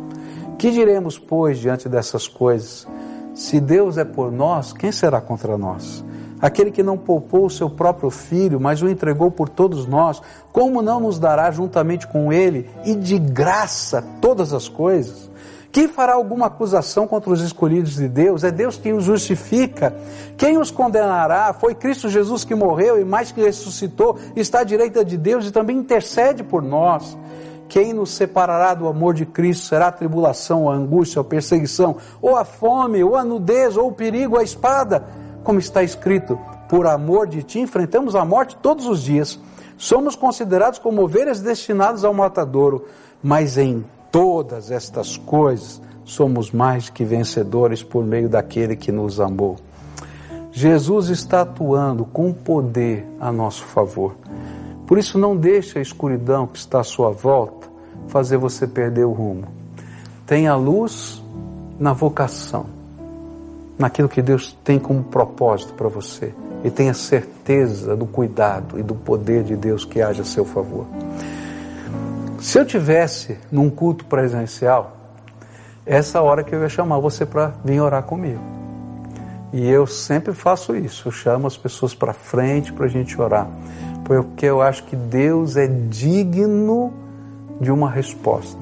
Que 0.57 0.71
diremos, 0.71 1.19
pois, 1.19 1.59
diante 1.59 1.89
dessas 1.89 2.29
coisas? 2.29 2.87
Se 3.35 3.61
Deus 3.61 3.99
é 3.99 4.05
por 4.05 4.31
nós, 4.31 4.73
quem 4.73 4.93
será 4.93 5.21
contra 5.21 5.59
nós? 5.59 6.05
aquele 6.41 6.71
que 6.71 6.83
não 6.83 6.97
poupou 6.97 7.47
o 7.47 7.51
seu 7.51 7.69
próprio 7.69 8.11
filho, 8.11 8.59
mas 8.59 8.81
o 8.81 8.89
entregou 8.89 9.31
por 9.31 9.49
todos 9.49 9.87
nós, 9.87 10.23
como 10.53 10.81
não 10.81 11.01
nos 11.01 11.19
dará 11.19 11.51
juntamente 11.51 12.07
com 12.07 12.33
ele 12.33 12.69
e 12.85 12.95
de 12.95 13.19
graça 13.19 14.03
todas 14.21 14.53
as 14.53 14.69
coisas? 14.69 15.30
Quem 15.73 15.87
fará 15.87 16.15
alguma 16.15 16.47
acusação 16.47 17.07
contra 17.07 17.31
os 17.31 17.41
escolhidos 17.41 17.95
de 17.95 18.09
Deus? 18.09 18.43
É 18.43 18.51
Deus 18.51 18.77
quem 18.77 18.93
os 18.93 19.05
justifica. 19.05 19.95
Quem 20.37 20.59
os 20.59 20.71
condenará? 20.71 21.53
Foi 21.53 21.75
Cristo 21.75 22.09
Jesus 22.09 22.45
que 22.45 22.55
morreu 22.55 23.01
e 23.01 23.05
mais 23.05 23.31
que 23.31 23.41
ressuscitou, 23.41 24.19
está 24.35 24.61
à 24.61 24.65
direita 24.65 25.05
de 25.05 25.17
Deus 25.17 25.47
e 25.47 25.53
também 25.53 25.79
intercede 25.79 26.43
por 26.43 26.63
nós. 26.63 27.17
Quem 27.69 27.93
nos 27.93 28.11
separará 28.11 28.75
do 28.75 28.89
amor 28.89 29.15
de 29.15 29.25
Cristo? 29.25 29.67
Será 29.67 29.89
a 29.89 29.93
tribulação, 29.93 30.69
a 30.69 30.75
angústia, 30.75 31.21
a 31.21 31.25
perseguição, 31.25 31.97
ou 32.21 32.37
a 32.37 32.45
fome, 32.45 33.05
ou 33.05 33.17
a 33.17 33.23
nudez, 33.23 33.77
ou 33.77 33.89
o 33.89 33.93
perigo, 33.93 34.37
a 34.37 34.43
espada? 34.43 35.05
como 35.43 35.59
está 35.59 35.83
escrito, 35.83 36.39
por 36.69 36.87
amor 36.87 37.27
de 37.27 37.43
ti 37.43 37.61
enfrentamos 37.61 38.15
a 38.15 38.25
morte 38.25 38.57
todos 38.57 38.87
os 38.87 39.03
dias. 39.03 39.39
Somos 39.77 40.15
considerados 40.15 40.79
como 40.79 41.03
ovelhas 41.03 41.41
destinadas 41.41 42.05
ao 42.05 42.13
matadouro, 42.13 42.85
mas 43.23 43.57
em 43.57 43.85
todas 44.11 44.71
estas 44.71 45.17
coisas 45.17 45.81
somos 46.05 46.51
mais 46.51 46.89
que 46.89 47.05
vencedores 47.05 47.83
por 47.83 48.05
meio 48.05 48.29
daquele 48.29 48.75
que 48.75 48.91
nos 48.91 49.21
amou. 49.21 49.57
Jesus 50.53 51.09
está 51.09 51.43
atuando 51.43 52.05
com 52.05 52.33
poder 52.33 53.07
a 53.21 53.31
nosso 53.31 53.65
favor. 53.65 54.17
Por 54.87 54.99
isso 54.99 55.19
não 55.19 55.37
deixe 55.37 55.79
a 55.79 55.83
escuridão 55.83 56.47
que 56.47 56.59
está 56.59 56.81
à 56.81 56.85
sua 56.85 57.11
volta 57.11 57.69
fazer 58.09 58.37
você 58.37 58.67
perder 58.67 59.05
o 59.05 59.13
rumo. 59.13 59.47
Tenha 60.27 60.57
luz 60.57 61.23
na 61.79 61.93
vocação 61.93 62.67
naquilo 63.79 64.09
que 64.09 64.21
Deus 64.21 64.57
tem 64.65 64.79
como 64.79 65.03
propósito 65.05 65.73
para 65.75 65.89
você 65.89 66.35
e 66.63 66.71
tenha 66.71 66.93
certeza 66.93 67.97
do 67.97 68.05
cuidado 68.05 68.79
e 68.79 68.83
do 68.83 68.95
poder 68.95 69.45
de 69.45 69.57
Deus 69.57 69.85
que 69.85 70.03
age 70.03 70.21
a 70.21 70.25
seu 70.25 70.45
favor. 70.45 70.87
Se 72.41 72.59
eu 72.59 72.65
tivesse 72.65 73.37
num 73.53 73.69
culto 73.69 74.07
presencial, 74.07 74.97
essa 75.85 76.23
hora 76.23 76.43
que 76.43 76.55
eu 76.55 76.63
ia 76.63 76.71
chamar 76.71 76.99
você 76.99 77.27
para 77.27 77.53
vir 77.63 77.81
orar 77.81 78.03
comigo. 78.03 78.41
E 79.53 79.69
eu 79.69 79.87
sempre 79.87 80.33
faço 80.33 80.75
isso, 80.75 81.09
eu 81.09 81.13
chamo 81.13 81.47
as 81.47 81.59
pessoas 81.59 81.95
para 81.95 82.15
frente 82.15 82.73
para 82.73 82.87
a 82.87 82.89
gente 82.89 83.21
orar, 83.21 83.47
porque 84.07 84.47
eu 84.47 84.63
acho 84.63 84.85
que 84.85 84.97
Deus 84.97 85.55
é 85.59 85.67
digno 85.67 86.95
de 87.61 87.71
uma 87.71 87.91
resposta. 87.91 88.59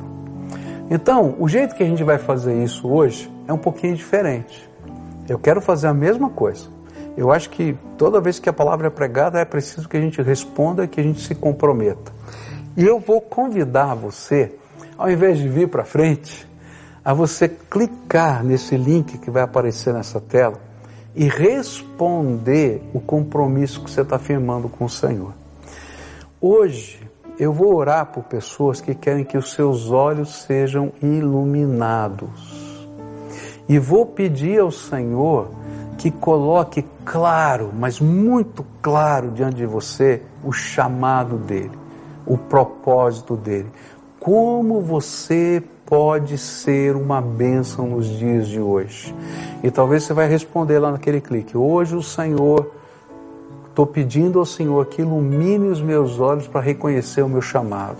Então, 0.90 1.36
o 1.38 1.48
jeito 1.48 1.76
que 1.76 1.82
a 1.84 1.86
gente 1.86 2.02
vai 2.02 2.18
fazer 2.18 2.60
isso 2.64 2.88
hoje 2.88 3.30
é 3.46 3.52
um 3.52 3.58
pouquinho 3.58 3.94
diferente. 3.94 4.68
Eu 5.28 5.38
quero 5.38 5.60
fazer 5.60 5.86
a 5.86 5.94
mesma 5.94 6.30
coisa. 6.30 6.66
Eu 7.16 7.30
acho 7.30 7.48
que 7.50 7.76
toda 7.96 8.20
vez 8.20 8.40
que 8.40 8.48
a 8.48 8.52
palavra 8.52 8.88
é 8.88 8.90
pregada 8.90 9.38
é 9.38 9.44
preciso 9.44 9.88
que 9.88 9.96
a 9.96 10.00
gente 10.00 10.20
responda 10.20 10.82
e 10.82 10.88
que 10.88 11.00
a 11.00 11.04
gente 11.04 11.20
se 11.20 11.34
comprometa. 11.34 12.18
E 12.78 12.86
eu 12.86 13.00
vou 13.00 13.20
convidar 13.20 13.96
você, 13.96 14.54
ao 14.96 15.10
invés 15.10 15.36
de 15.36 15.48
vir 15.48 15.66
para 15.66 15.84
frente, 15.84 16.48
a 17.04 17.12
você 17.12 17.48
clicar 17.48 18.44
nesse 18.44 18.76
link 18.76 19.18
que 19.18 19.32
vai 19.32 19.42
aparecer 19.42 19.92
nessa 19.92 20.20
tela 20.20 20.60
e 21.12 21.26
responder 21.28 22.80
o 22.94 23.00
compromisso 23.00 23.82
que 23.82 23.90
você 23.90 24.02
está 24.02 24.16
firmando 24.16 24.68
com 24.68 24.84
o 24.84 24.88
Senhor. 24.88 25.32
Hoje 26.40 27.00
eu 27.36 27.52
vou 27.52 27.74
orar 27.74 28.06
por 28.06 28.22
pessoas 28.22 28.80
que 28.80 28.94
querem 28.94 29.24
que 29.24 29.36
os 29.36 29.54
seus 29.54 29.90
olhos 29.90 30.42
sejam 30.42 30.92
iluminados 31.02 32.88
e 33.68 33.76
vou 33.76 34.06
pedir 34.06 34.60
ao 34.60 34.70
Senhor 34.70 35.50
que 35.98 36.12
coloque 36.12 36.84
claro, 37.04 37.72
mas 37.76 37.98
muito 37.98 38.64
claro 38.80 39.32
diante 39.32 39.56
de 39.56 39.66
você, 39.66 40.22
o 40.44 40.52
chamado 40.52 41.36
dele, 41.38 41.76
o 42.28 42.36
propósito 42.36 43.34
dele. 43.34 43.70
Como 44.20 44.80
você 44.80 45.62
pode 45.86 46.36
ser 46.36 46.94
uma 46.94 47.20
bênção 47.20 47.86
nos 47.88 48.06
dias 48.06 48.46
de 48.46 48.60
hoje? 48.60 49.14
E 49.62 49.70
talvez 49.70 50.04
você 50.04 50.12
vai 50.12 50.28
responder 50.28 50.78
lá 50.78 50.92
naquele 50.92 51.20
clique. 51.20 51.56
Hoje 51.56 51.96
o 51.96 52.02
Senhor, 52.02 52.70
estou 53.68 53.86
pedindo 53.86 54.38
ao 54.38 54.44
Senhor 54.44 54.86
que 54.86 55.00
ilumine 55.00 55.68
os 55.68 55.80
meus 55.80 56.20
olhos 56.20 56.46
para 56.46 56.60
reconhecer 56.60 57.22
o 57.22 57.28
meu 57.28 57.40
chamado. 57.40 57.98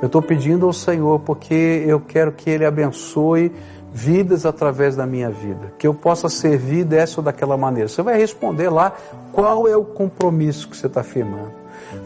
Eu 0.00 0.06
estou 0.06 0.22
pedindo 0.22 0.66
ao 0.66 0.72
Senhor 0.72 1.18
porque 1.20 1.84
eu 1.86 2.00
quero 2.00 2.32
que 2.32 2.48
Ele 2.48 2.64
abençoe 2.64 3.52
vidas 3.92 4.46
através 4.46 4.94
da 4.94 5.04
minha 5.04 5.30
vida, 5.30 5.72
que 5.76 5.86
eu 5.86 5.92
possa 5.92 6.28
servir 6.28 6.84
dessa 6.84 7.20
ou 7.20 7.24
daquela 7.24 7.56
maneira. 7.56 7.88
Você 7.88 8.02
vai 8.02 8.16
responder 8.16 8.68
lá 8.68 8.92
qual 9.32 9.66
é 9.66 9.76
o 9.76 9.84
compromisso 9.84 10.68
que 10.68 10.76
você 10.76 10.86
está 10.86 11.02
firmando. 11.02 11.59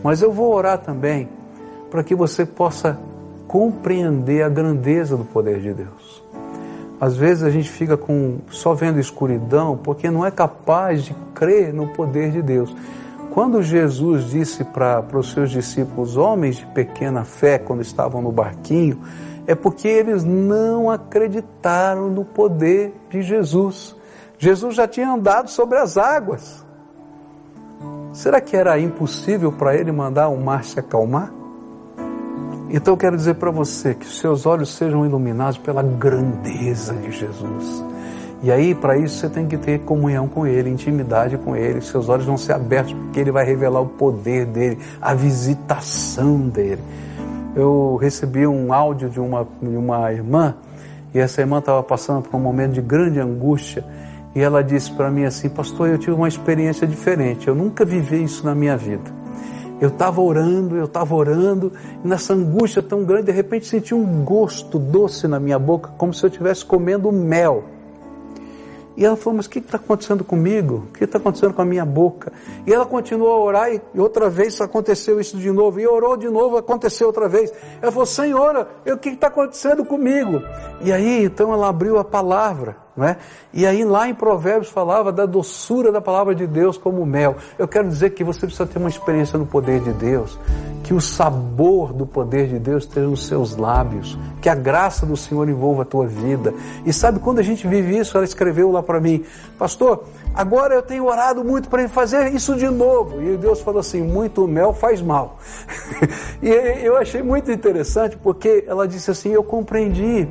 Mas 0.04 0.20
eu 0.20 0.30
vou 0.30 0.52
orar 0.52 0.76
também 0.76 1.30
para 1.90 2.04
que 2.04 2.14
você 2.14 2.44
possa 2.44 2.98
compreender 3.48 4.42
a 4.42 4.50
grandeza 4.50 5.16
do 5.16 5.24
poder 5.24 5.60
de 5.60 5.72
Deus. 5.72 6.22
Às 7.00 7.16
vezes 7.16 7.42
a 7.42 7.48
gente 7.48 7.70
fica 7.70 7.96
com 7.96 8.36
só 8.50 8.74
vendo 8.74 9.00
escuridão 9.00 9.78
porque 9.78 10.10
não 10.10 10.24
é 10.24 10.30
capaz 10.30 11.04
de 11.04 11.16
crer 11.34 11.72
no 11.72 11.88
poder 11.88 12.30
de 12.30 12.42
Deus. 12.42 12.76
Quando 13.30 13.62
Jesus 13.62 14.28
disse 14.30 14.62
para 14.62 15.02
os 15.14 15.32
seus 15.32 15.50
discípulos, 15.50 16.18
homens 16.18 16.56
de 16.56 16.66
pequena 16.66 17.24
fé, 17.24 17.58
quando 17.58 17.80
estavam 17.80 18.20
no 18.20 18.30
barquinho, 18.30 19.00
é 19.46 19.54
porque 19.54 19.88
eles 19.88 20.22
não 20.22 20.90
acreditaram 20.90 22.10
no 22.10 22.26
poder 22.26 22.94
de 23.08 23.22
Jesus. 23.22 23.96
Jesus 24.38 24.74
já 24.74 24.86
tinha 24.86 25.10
andado 25.10 25.48
sobre 25.48 25.78
as 25.78 25.96
águas. 25.96 26.63
Será 28.14 28.40
que 28.40 28.56
era 28.56 28.78
impossível 28.78 29.50
para 29.50 29.74
ele 29.76 29.90
mandar 29.90 30.28
o 30.28 30.40
mar 30.40 30.62
se 30.62 30.78
acalmar? 30.78 31.32
Então 32.70 32.94
eu 32.94 32.96
quero 32.96 33.16
dizer 33.16 33.34
para 33.34 33.50
você 33.50 33.92
que 33.92 34.06
seus 34.06 34.46
olhos 34.46 34.72
sejam 34.72 35.04
iluminados 35.04 35.58
pela 35.58 35.82
grandeza 35.82 36.94
de 36.94 37.10
Jesus. 37.10 37.84
E 38.40 38.52
aí, 38.52 38.72
para 38.72 38.96
isso, 38.96 39.18
você 39.18 39.28
tem 39.28 39.48
que 39.48 39.56
ter 39.56 39.80
comunhão 39.80 40.28
com 40.28 40.46
Ele, 40.46 40.70
intimidade 40.70 41.36
com 41.38 41.56
Ele. 41.56 41.80
Seus 41.80 42.08
olhos 42.08 42.24
vão 42.24 42.36
ser 42.36 42.52
abertos 42.52 42.92
porque 42.92 43.18
Ele 43.18 43.32
vai 43.32 43.44
revelar 43.44 43.80
o 43.80 43.86
poder 43.86 44.46
dele, 44.46 44.78
a 45.02 45.12
visitação 45.12 46.38
dele. 46.38 46.82
Eu 47.56 47.96
recebi 48.00 48.46
um 48.46 48.72
áudio 48.72 49.10
de 49.10 49.18
uma, 49.18 49.44
de 49.60 49.76
uma 49.76 50.12
irmã 50.12 50.54
e 51.12 51.18
essa 51.18 51.40
irmã 51.40 51.58
estava 51.58 51.82
passando 51.82 52.22
por 52.22 52.36
um 52.36 52.40
momento 52.40 52.74
de 52.74 52.80
grande 52.80 53.18
angústia 53.18 53.84
e 54.34 54.40
ela 54.40 54.62
disse 54.62 54.90
para 54.92 55.10
mim 55.10 55.24
assim: 55.24 55.48
Pastor, 55.48 55.88
eu 55.88 55.98
tive 55.98 56.12
uma 56.12 56.28
experiência 56.28 56.86
diferente. 56.86 57.48
Eu 57.48 57.54
nunca 57.54 57.84
vivi 57.84 58.22
isso 58.22 58.44
na 58.44 58.54
minha 58.54 58.76
vida. 58.76 59.12
Eu 59.80 59.88
estava 59.88 60.20
orando, 60.20 60.76
eu 60.76 60.84
estava 60.84 61.14
orando, 61.14 61.72
e 62.04 62.08
nessa 62.08 62.32
angústia 62.32 62.82
tão 62.82 63.04
grande, 63.04 63.26
de 63.26 63.32
repente 63.32 63.66
senti 63.66 63.94
um 63.94 64.24
gosto 64.24 64.78
doce 64.78 65.26
na 65.26 65.40
minha 65.40 65.58
boca, 65.58 65.90
como 65.98 66.14
se 66.14 66.24
eu 66.24 66.28
estivesse 66.28 66.64
comendo 66.64 67.10
mel. 67.12 67.64
E 68.96 69.04
ela 69.04 69.16
falou, 69.16 69.38
mas 69.38 69.46
o 69.46 69.50
que 69.50 69.58
está 69.58 69.76
acontecendo 69.76 70.22
comigo? 70.22 70.86
O 70.88 70.92
que 70.92 71.02
está 71.02 71.18
acontecendo 71.18 71.52
com 71.52 71.60
a 71.60 71.64
minha 71.64 71.84
boca? 71.84 72.32
E 72.64 72.72
ela 72.72 72.86
continuou 72.86 73.32
a 73.32 73.38
orar 73.40 73.74
e 73.74 73.80
outra 73.98 74.30
vez 74.30 74.60
aconteceu 74.60 75.18
isso 75.20 75.36
de 75.36 75.50
novo. 75.50 75.80
E 75.80 75.86
orou 75.86 76.16
de 76.16 76.28
novo, 76.28 76.56
aconteceu 76.56 77.08
outra 77.08 77.28
vez. 77.28 77.52
Ela 77.82 77.90
falou, 77.90 78.06
Senhora, 78.06 78.68
o 78.86 78.96
que 78.96 79.08
está 79.08 79.26
acontecendo 79.26 79.84
comigo? 79.84 80.40
E 80.80 80.92
aí, 80.92 81.24
então 81.24 81.52
ela 81.52 81.68
abriu 81.68 81.98
a 81.98 82.04
palavra. 82.04 82.83
É? 82.96 83.16
E 83.52 83.66
aí 83.66 83.84
lá 83.84 84.08
em 84.08 84.14
Provérbios 84.14 84.70
falava 84.70 85.10
da 85.10 85.26
doçura 85.26 85.90
da 85.90 86.00
palavra 86.00 86.32
de 86.32 86.46
Deus 86.46 86.78
como 86.78 87.04
mel. 87.04 87.36
Eu 87.58 87.66
quero 87.66 87.88
dizer 87.88 88.10
que 88.10 88.22
você 88.22 88.46
precisa 88.46 88.66
ter 88.66 88.78
uma 88.78 88.88
experiência 88.88 89.36
no 89.36 89.44
poder 89.44 89.80
de 89.80 89.92
Deus, 89.92 90.38
que 90.84 90.94
o 90.94 91.00
sabor 91.00 91.92
do 91.92 92.06
poder 92.06 92.46
de 92.46 92.56
Deus 92.60 92.84
esteja 92.84 93.08
nos 93.08 93.26
seus 93.26 93.56
lábios, 93.56 94.16
que 94.40 94.48
a 94.48 94.54
graça 94.54 95.04
do 95.04 95.16
Senhor 95.16 95.48
envolva 95.48 95.82
a 95.82 95.84
tua 95.84 96.06
vida. 96.06 96.54
E 96.86 96.92
sabe 96.92 97.18
quando 97.18 97.40
a 97.40 97.42
gente 97.42 97.66
vive 97.66 97.98
isso, 97.98 98.16
ela 98.16 98.24
escreveu 98.24 98.70
lá 98.70 98.80
para 98.80 99.00
mim, 99.00 99.24
pastor, 99.58 100.04
agora 100.32 100.76
eu 100.76 100.82
tenho 100.82 101.06
orado 101.06 101.42
muito 101.42 101.68
para 101.68 101.88
fazer 101.88 102.32
isso 102.32 102.54
de 102.54 102.68
novo. 102.68 103.20
E 103.20 103.36
Deus 103.36 103.60
falou 103.60 103.80
assim, 103.80 104.02
muito 104.02 104.46
mel 104.46 104.72
faz 104.72 105.02
mal. 105.02 105.40
e 106.40 106.48
eu 106.48 106.96
achei 106.96 107.24
muito 107.24 107.50
interessante 107.50 108.16
porque 108.16 108.62
ela 108.68 108.86
disse 108.86 109.10
assim, 109.10 109.30
eu 109.30 109.42
compreendi 109.42 110.28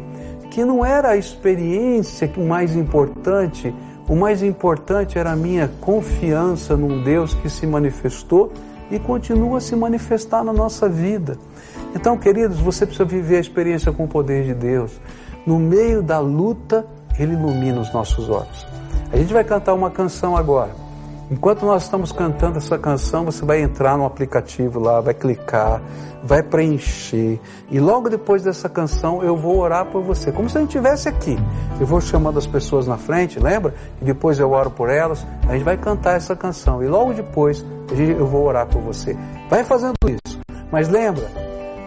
que 0.53 0.63
não 0.63 0.85
era 0.85 1.09
a 1.09 1.17
experiência 1.17 2.31
o 2.37 2.45
mais 2.45 2.75
importante, 2.75 3.73
o 4.07 4.15
mais 4.15 4.43
importante 4.43 5.17
era 5.17 5.31
a 5.31 5.35
minha 5.35 5.67
confiança 5.81 6.77
num 6.77 7.01
Deus 7.01 7.33
que 7.33 7.49
se 7.49 7.65
manifestou 7.65 8.53
e 8.91 8.99
continua 8.99 9.57
a 9.57 9.61
se 9.61 9.75
manifestar 9.75 10.43
na 10.43 10.53
nossa 10.53 10.87
vida. 10.87 11.39
Então, 11.95 12.15
queridos, 12.15 12.59
você 12.59 12.85
precisa 12.85 13.03
viver 13.03 13.37
a 13.37 13.39
experiência 13.39 13.91
com 13.91 14.03
o 14.03 14.07
poder 14.07 14.45
de 14.45 14.53
Deus. 14.53 14.91
No 15.43 15.57
meio 15.57 16.03
da 16.03 16.19
luta, 16.19 16.85
Ele 17.17 17.33
ilumina 17.33 17.81
os 17.81 17.91
nossos 17.91 18.29
olhos. 18.29 18.67
A 19.11 19.17
gente 19.17 19.33
vai 19.33 19.43
cantar 19.43 19.73
uma 19.73 19.89
canção 19.89 20.37
agora. 20.37 20.82
Enquanto 21.33 21.65
nós 21.65 21.81
estamos 21.81 22.11
cantando 22.11 22.59
essa 22.59 22.77
canção, 22.77 23.25
você 23.25 23.43
vai 23.43 23.59
entrar 23.59 23.97
no 23.97 24.05
aplicativo 24.05 24.79
lá, 24.79 25.01
vai 25.01 25.15
clicar, 25.15 25.81
vai 26.23 26.43
preencher. 26.43 27.39
E 27.71 27.79
logo 27.79 28.07
depois 28.07 28.43
dessa 28.43 28.69
canção 28.69 29.23
eu 29.23 29.35
vou 29.35 29.57
orar 29.57 29.87
por 29.87 30.03
você, 30.03 30.31
como 30.31 30.47
se 30.47 30.59
a 30.59 30.61
gente 30.61 30.69
estivesse 30.69 31.09
aqui. 31.09 31.35
Eu 31.79 31.87
vou 31.87 31.99
chamando 31.99 32.37
as 32.37 32.45
pessoas 32.45 32.85
na 32.85 32.97
frente, 32.97 33.39
lembra? 33.39 33.73
E 33.99 34.05
depois 34.05 34.37
eu 34.37 34.51
oro 34.51 34.69
por 34.69 34.91
elas. 34.91 35.25
A 35.49 35.53
gente 35.53 35.63
vai 35.63 35.75
cantar 35.75 36.17
essa 36.17 36.35
canção. 36.35 36.83
E 36.83 36.87
logo 36.87 37.15
depois 37.15 37.65
eu 37.97 38.27
vou 38.27 38.45
orar 38.45 38.67
por 38.67 38.83
você. 38.83 39.17
Vai 39.49 39.63
fazendo 39.63 39.95
isso. 40.07 40.39
Mas 40.71 40.87
lembra, 40.87 41.25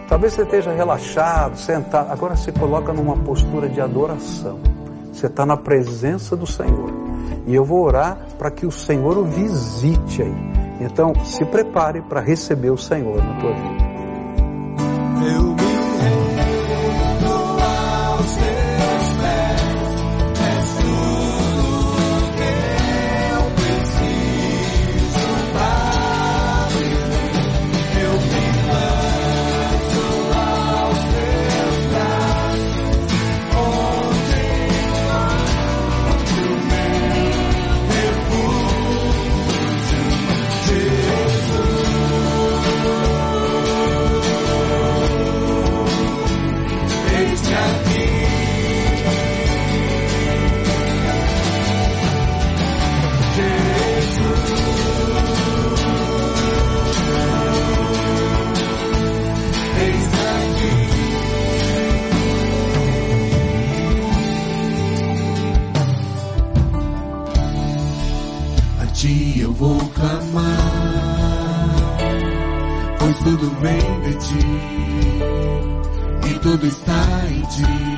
talvez 0.09 0.33
você 0.33 0.41
esteja 0.41 0.73
relaxado, 0.73 1.57
sentado. 1.57 2.11
Agora 2.11 2.35
se 2.35 2.51
coloca 2.51 2.91
numa 2.91 3.15
postura 3.15 3.69
de 3.69 3.79
adoração. 3.79 4.59
Você 5.17 5.25
está 5.25 5.47
na 5.47 5.57
presença 5.57 6.35
do 6.35 6.45
Senhor. 6.45 6.91
E 7.47 7.55
eu 7.55 7.65
vou 7.65 7.83
orar 7.83 8.19
para 8.37 8.51
que 8.51 8.67
o 8.67 8.71
Senhor 8.71 9.17
o 9.17 9.23
visite 9.23 10.21
aí. 10.21 10.35
Então, 10.79 11.11
se 11.25 11.43
prepare 11.43 12.01
para 12.01 12.21
receber 12.21 12.69
o 12.69 12.77
Senhor 12.77 13.17
na 13.17 13.39
tua 13.39 13.51
vida. 13.51 13.86
Jesus. 77.57 77.96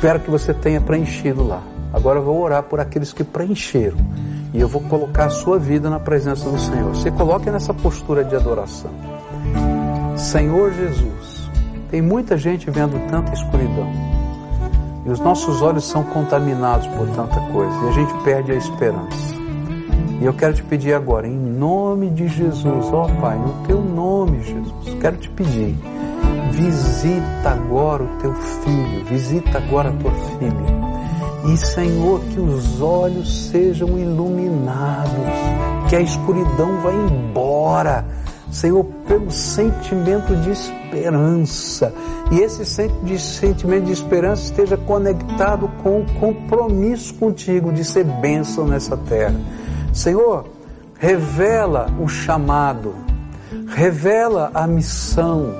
Espero 0.00 0.18
que 0.18 0.30
você 0.30 0.54
tenha 0.54 0.80
preenchido 0.80 1.46
lá. 1.46 1.62
Agora 1.92 2.20
eu 2.20 2.22
vou 2.22 2.40
orar 2.40 2.62
por 2.62 2.80
aqueles 2.80 3.12
que 3.12 3.22
preencheram. 3.22 3.98
E 4.54 4.58
eu 4.58 4.66
vou 4.66 4.80
colocar 4.80 5.26
a 5.26 5.28
sua 5.28 5.58
vida 5.58 5.90
na 5.90 6.00
presença 6.00 6.48
do 6.48 6.58
Senhor. 6.58 6.94
Você 6.94 7.10
coloque 7.10 7.50
nessa 7.50 7.74
postura 7.74 8.24
de 8.24 8.34
adoração. 8.34 8.90
Senhor 10.16 10.72
Jesus, 10.72 11.50
tem 11.90 12.00
muita 12.00 12.38
gente 12.38 12.70
vendo 12.70 12.98
tanta 13.10 13.34
escuridão. 13.34 13.92
E 15.04 15.10
os 15.10 15.20
nossos 15.20 15.60
olhos 15.60 15.84
são 15.84 16.02
contaminados 16.02 16.86
por 16.86 17.06
tanta 17.08 17.38
coisa. 17.52 17.84
E 17.84 17.88
a 17.88 17.92
gente 17.92 18.24
perde 18.24 18.52
a 18.52 18.54
esperança. 18.54 19.34
E 20.18 20.24
eu 20.24 20.32
quero 20.32 20.54
te 20.54 20.62
pedir 20.62 20.94
agora, 20.94 21.28
em 21.28 21.36
nome 21.36 22.08
de 22.08 22.26
Jesus, 22.26 22.86
ó 22.90 23.06
Pai, 23.20 23.36
no 23.36 23.66
teu 23.66 23.82
nome, 23.82 24.42
Jesus, 24.42 24.98
quero 24.98 25.18
te 25.18 25.28
pedir, 25.28 25.76
visita 26.60 27.50
agora 27.50 28.02
o 28.02 28.08
teu 28.18 28.34
filho, 28.34 29.04
visita 29.06 29.58
agora 29.58 29.88
a 29.88 29.92
tua 29.92 30.12
filha 30.12 30.80
e 31.44 31.56
Senhor, 31.56 32.20
que 32.20 32.38
os 32.38 32.82
olhos 32.82 33.48
sejam 33.50 33.98
iluminados, 33.98 35.10
que 35.88 35.96
a 35.96 36.00
escuridão 36.00 36.80
vá 36.82 36.92
embora. 36.92 38.04
Senhor, 38.52 38.84
pelo 39.06 39.30
sentimento 39.30 40.34
de 40.36 40.50
esperança. 40.50 41.94
E 42.30 42.40
esse 42.40 42.64
sentimento 42.64 43.86
de 43.86 43.92
esperança 43.92 44.42
esteja 44.42 44.76
conectado 44.76 45.70
com 45.82 46.00
o 46.00 46.06
compromisso 46.18 47.14
contigo 47.14 47.72
de 47.72 47.84
ser 47.84 48.04
bênção 48.04 48.66
nessa 48.66 48.96
terra. 48.96 49.40
Senhor, 49.92 50.46
revela 50.98 51.90
o 51.98 52.06
chamado, 52.08 52.94
revela 53.68 54.50
a 54.52 54.66
missão, 54.66 55.54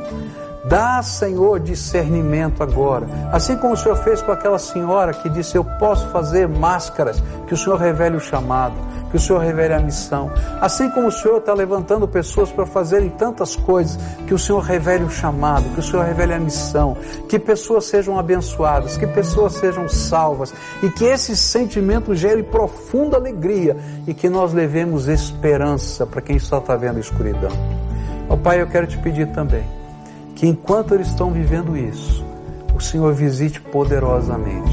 Dá, 0.65 1.03
Senhor, 1.03 1.59
discernimento 1.59 2.63
agora. 2.63 3.07
Assim 3.33 3.57
como 3.57 3.75
o 3.75 3.77
Senhor 3.77 3.97
fez 3.97 4.21
com 4.21 4.31
aquela 4.31 4.59
senhora 4.59 5.15
que 5.15 5.29
disse: 5.29 5.57
Eu 5.57 5.65
posso 5.65 6.07
fazer 6.09 6.47
máscaras, 6.47 7.23
que 7.47 7.55
o 7.55 7.57
Senhor 7.57 7.77
revele 7.77 8.17
o 8.17 8.21
chamado, 8.21 8.75
que 9.11 9.17
o 9.17 9.21
Senhor 9.21 9.39
revele 9.39 9.73
a 9.73 9.81
missão. 9.81 10.31
Assim 10.61 10.91
como 10.91 11.09
o 11.09 11.13
Senhor 11.13 11.39
está 11.39 11.55
levantando 11.55 12.07
pessoas 12.07 12.53
para 12.53 12.67
fazerem 12.67 13.09
tantas 13.09 13.57
coisas, 13.57 13.99
que 14.27 14.35
o 14.35 14.39
Senhor 14.39 14.61
revele 14.61 15.05
o 15.05 15.11
chamado, 15.11 15.65
que 15.73 15.81
o 15.81 15.83
Senhor 15.83 16.05
revele 16.05 16.35
a 16.35 16.39
missão, 16.39 16.95
que 17.27 17.39
pessoas 17.39 17.87
sejam 17.87 18.19
abençoadas, 18.19 18.99
que 18.99 19.07
pessoas 19.07 19.55
sejam 19.55 19.89
salvas 19.89 20.53
e 20.83 20.91
que 20.91 21.07
esse 21.07 21.35
sentimento 21.35 22.15
gere 22.15 22.43
profunda 22.43 23.17
alegria 23.17 23.79
e 24.07 24.13
que 24.13 24.29
nós 24.29 24.53
levemos 24.53 25.09
esperança 25.09 26.05
para 26.05 26.21
quem 26.21 26.39
só 26.39 26.59
está 26.59 26.77
vendo 26.77 27.01
escuridão. 27.01 27.51
Ó 28.29 28.37
Pai, 28.37 28.61
eu 28.61 28.67
quero 28.67 28.87
te 28.87 28.99
pedir 28.99 29.27
também 29.33 29.80
que 30.41 30.47
enquanto 30.47 30.95
eles 30.95 31.09
estão 31.09 31.31
vivendo 31.31 31.77
isso, 31.77 32.25
o 32.75 32.81
Senhor 32.81 33.13
visite 33.13 33.61
poderosamente. 33.61 34.73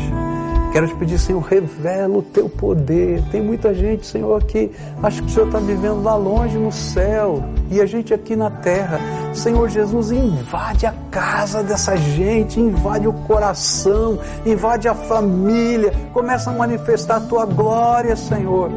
Quero 0.72 0.88
te 0.88 0.96
pedir, 0.96 1.20
Senhor, 1.20 1.42
revela 1.42 2.18
o 2.18 2.22
teu 2.22 2.48
poder. 2.48 3.22
Tem 3.32 3.42
muita 3.42 3.74
gente, 3.74 4.06
Senhor, 4.06 4.42
que 4.46 4.72
acha 5.04 5.22
que 5.22 5.28
o 5.28 5.30
Senhor 5.30 5.48
está 5.48 5.60
vivendo 5.60 6.02
lá 6.02 6.16
longe 6.16 6.58
no 6.58 6.72
céu 6.72 7.44
e 7.70 7.82
a 7.82 7.86
gente 7.86 8.14
aqui 8.14 8.34
na 8.34 8.50
terra. 8.50 8.98
Senhor 9.34 9.68
Jesus, 9.68 10.10
invade 10.12 10.86
a 10.86 10.94
casa 11.12 11.62
dessa 11.62 11.98
gente, 11.98 12.62
invade 12.62 13.06
o 13.06 13.12
coração, 13.12 14.20
invade 14.46 14.88
a 14.88 14.96
família, 14.96 15.92
começa 16.14 16.50
a 16.50 16.54
manifestar 16.54 17.18
a 17.18 17.22
tua 17.22 17.46
glória, 17.46 18.16
Senhor. 18.16 18.70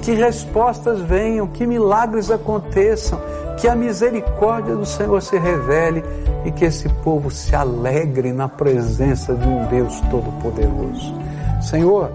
Que 0.00 0.12
respostas 0.12 1.00
venham, 1.00 1.48
que 1.48 1.66
milagres 1.66 2.30
aconteçam, 2.30 3.20
que 3.56 3.68
a 3.68 3.74
misericórdia 3.74 4.74
do 4.74 4.84
Senhor 4.84 5.20
se 5.22 5.38
revele 5.38 6.04
e 6.44 6.50
que 6.50 6.64
esse 6.64 6.88
povo 7.02 7.30
se 7.30 7.54
alegre 7.54 8.32
na 8.32 8.48
presença 8.48 9.34
de 9.34 9.48
um 9.48 9.66
Deus 9.66 10.00
Todo-Poderoso. 10.10 11.14
Senhor, 11.60 12.10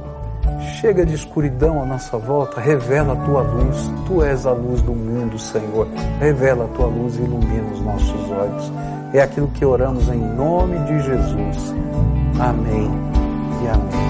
chega 0.79 1.05
de 1.05 1.15
escuridão 1.15 1.81
à 1.81 1.85
nossa 1.85 2.17
volta, 2.17 2.61
revela 2.61 3.13
a 3.13 3.25
tua 3.25 3.41
luz. 3.41 3.91
Tu 4.05 4.23
és 4.23 4.45
a 4.45 4.51
luz 4.51 4.81
do 4.81 4.93
mundo, 4.93 5.37
Senhor. 5.37 5.87
Revela 6.19 6.65
a 6.65 6.67
tua 6.69 6.87
luz 6.87 7.15
e 7.17 7.21
ilumina 7.21 7.71
os 7.73 7.81
nossos 7.81 8.31
olhos. 8.31 8.71
É 9.13 9.21
aquilo 9.21 9.47
que 9.49 9.65
oramos 9.65 10.07
em 10.07 10.19
nome 10.19 10.77
de 10.79 11.01
Jesus. 11.01 11.75
Amém 12.39 12.89
e 13.63 13.67
amém. 13.67 14.00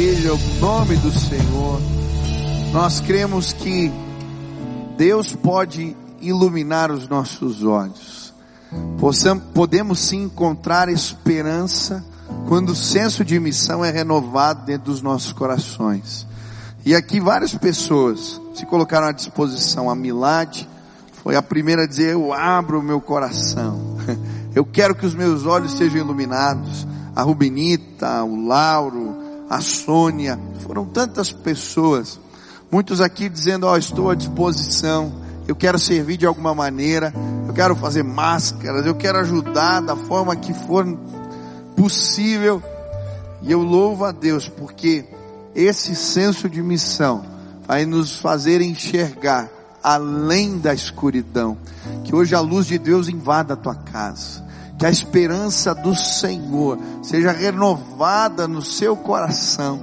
Seja 0.00 0.32
o 0.32 0.38
nome 0.60 0.96
do 0.96 1.12
Senhor. 1.12 1.78
Nós 2.72 3.00
cremos 3.00 3.52
que 3.52 3.92
Deus 4.96 5.36
pode 5.36 5.94
iluminar 6.22 6.90
os 6.90 7.06
nossos 7.06 7.62
olhos. 7.62 8.32
Podemos 9.52 10.00
sim 10.00 10.22
encontrar 10.22 10.88
esperança 10.88 12.02
quando 12.48 12.70
o 12.70 12.74
senso 12.74 13.22
de 13.22 13.38
missão 13.38 13.84
é 13.84 13.90
renovado 13.90 14.64
dentro 14.64 14.90
dos 14.90 15.02
nossos 15.02 15.34
corações. 15.34 16.26
E 16.82 16.94
aqui 16.94 17.20
várias 17.20 17.54
pessoas 17.54 18.40
se 18.54 18.64
colocaram 18.64 19.06
à 19.06 19.12
disposição. 19.12 19.90
A 19.90 19.94
Milad 19.94 20.66
foi 21.22 21.36
a 21.36 21.42
primeira 21.42 21.82
a 21.82 21.86
dizer: 21.86 22.14
Eu 22.14 22.32
abro 22.32 22.80
o 22.80 22.82
meu 22.82 23.02
coração. 23.02 23.98
Eu 24.56 24.64
quero 24.64 24.94
que 24.94 25.04
os 25.04 25.14
meus 25.14 25.44
olhos 25.44 25.76
sejam 25.76 25.98
iluminados. 25.98 26.86
A 27.14 27.22
Rubinita, 27.22 28.24
o 28.24 28.46
Lauro, 28.46 29.09
a 29.50 29.60
Sônia, 29.60 30.38
foram 30.60 30.86
tantas 30.86 31.32
pessoas, 31.32 32.20
muitos 32.70 33.00
aqui 33.00 33.28
dizendo, 33.28 33.66
ó, 33.66 33.72
oh, 33.72 33.76
estou 33.76 34.08
à 34.08 34.14
disposição, 34.14 35.12
eu 35.48 35.56
quero 35.56 35.76
servir 35.76 36.16
de 36.16 36.24
alguma 36.24 36.54
maneira, 36.54 37.12
eu 37.48 37.52
quero 37.52 37.74
fazer 37.74 38.04
máscaras, 38.04 38.86
eu 38.86 38.94
quero 38.94 39.18
ajudar 39.18 39.80
da 39.80 39.96
forma 39.96 40.36
que 40.36 40.54
for 40.54 40.86
possível. 41.76 42.62
E 43.42 43.50
eu 43.50 43.60
louvo 43.60 44.04
a 44.04 44.12
Deus 44.12 44.46
porque 44.46 45.04
esse 45.52 45.96
senso 45.96 46.48
de 46.48 46.62
missão 46.62 47.24
vai 47.66 47.84
nos 47.84 48.20
fazer 48.20 48.60
enxergar 48.60 49.48
além 49.82 50.58
da 50.58 50.72
escuridão. 50.72 51.58
Que 52.04 52.14
hoje 52.14 52.36
a 52.36 52.40
luz 52.40 52.66
de 52.66 52.78
Deus 52.78 53.08
invada 53.08 53.54
a 53.54 53.56
tua 53.56 53.74
casa 53.74 54.48
que 54.80 54.86
a 54.86 54.90
esperança 54.90 55.74
do 55.74 55.94
Senhor 55.94 56.78
seja 57.02 57.32
renovada 57.32 58.48
no 58.48 58.62
seu 58.62 58.96
coração, 58.96 59.78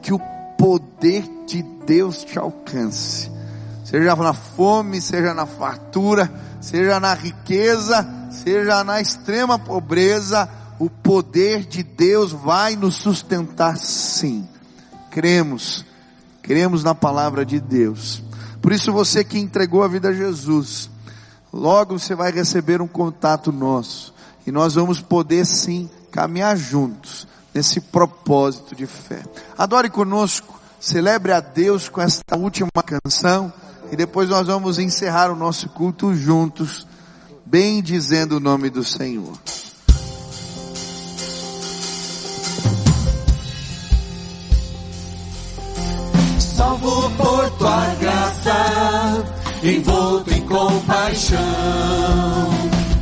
que 0.00 0.10
o 0.10 0.18
poder 0.56 1.28
de 1.46 1.62
Deus 1.84 2.24
te 2.24 2.38
alcance, 2.38 3.30
seja 3.84 4.16
na 4.16 4.32
fome, 4.32 5.02
seja 5.02 5.34
na 5.34 5.44
fartura, 5.44 6.32
seja 6.62 6.98
na 6.98 7.12
riqueza, 7.12 8.08
seja 8.30 8.82
na 8.82 9.02
extrema 9.02 9.58
pobreza, 9.58 10.48
o 10.78 10.88
poder 10.88 11.66
de 11.66 11.82
Deus 11.82 12.32
vai 12.32 12.74
nos 12.74 12.94
sustentar 12.94 13.76
sim. 13.76 14.48
Cremos, 15.10 15.84
cremos 16.40 16.82
na 16.82 16.94
palavra 16.94 17.44
de 17.44 17.60
Deus. 17.60 18.22
Por 18.62 18.72
isso 18.72 18.94
você 18.94 19.22
que 19.22 19.38
entregou 19.38 19.82
a 19.82 19.88
vida 19.88 20.08
a 20.08 20.14
Jesus, 20.14 20.88
logo 21.52 21.98
você 21.98 22.14
vai 22.14 22.32
receber 22.32 22.80
um 22.80 22.88
contato 22.88 23.52
nosso 23.52 24.16
e 24.46 24.52
nós 24.52 24.74
vamos 24.74 25.00
poder 25.00 25.44
sim 25.44 25.88
caminhar 26.10 26.56
juntos 26.56 27.26
nesse 27.54 27.80
propósito 27.80 28.74
de 28.74 28.86
fé. 28.86 29.22
Adore 29.56 29.90
conosco, 29.90 30.60
celebre 30.80 31.32
a 31.32 31.40
Deus 31.40 31.88
com 31.88 32.00
esta 32.00 32.36
última 32.36 32.70
canção 32.84 33.52
e 33.90 33.96
depois 33.96 34.28
nós 34.28 34.46
vamos 34.46 34.78
encerrar 34.78 35.30
o 35.30 35.36
nosso 35.36 35.68
culto 35.70 36.14
juntos, 36.14 36.86
bem 37.44 37.82
dizendo 37.82 38.36
o 38.36 38.40
nome 38.40 38.70
do 38.70 38.84
Senhor. 38.84 39.38
salvo 46.58 47.10
por 47.12 47.50
tua 47.50 47.94
graça, 48.00 49.24
envolto 49.62 50.34
em 50.34 50.40
compaixão. 50.42 51.38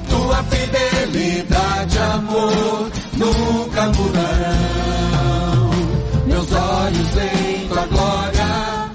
Tua 0.09 0.43
fidelidade, 0.45 0.96
nunca 3.17 3.83
mudarão. 3.89 5.71
Meus 6.27 6.53
olhos 6.53 7.17
em 7.17 7.69
tua 7.69 7.87
glória, 7.87 8.91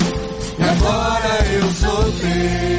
e 0.59 0.63
agora 0.63 1.45
eu 1.53 1.71
sou 1.73 2.11
teu. 2.13 2.70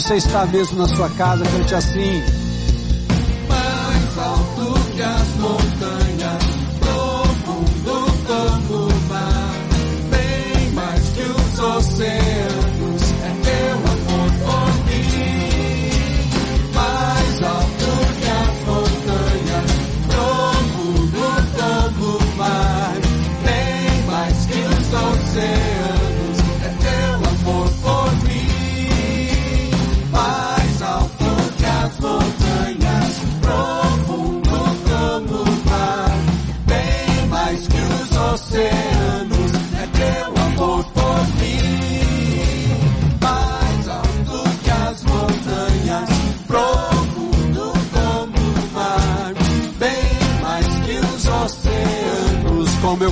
Você 0.00 0.14
está 0.14 0.46
mesmo 0.46 0.78
na 0.78 0.86
sua 0.86 1.10
casa, 1.10 1.44
cante 1.44 1.74
assim. 1.74 2.22
mais 3.48 4.18
alto 4.18 4.80
que 4.94 5.02
as 5.02 5.28
montanhas, 5.38 5.67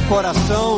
coração, 0.09 0.77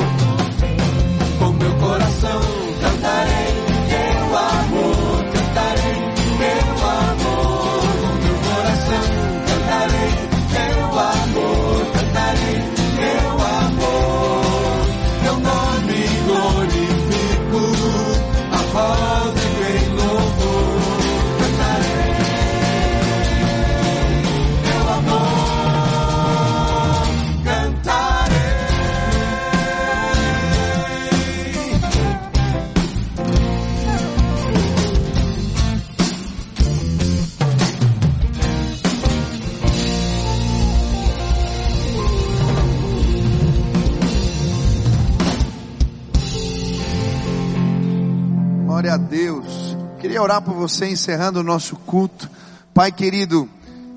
orar 50.28 50.42
por 50.42 50.52
você 50.52 50.86
encerrando 50.90 51.40
o 51.40 51.42
nosso 51.42 51.74
culto. 51.74 52.28
Pai 52.74 52.92
querido, 52.92 53.48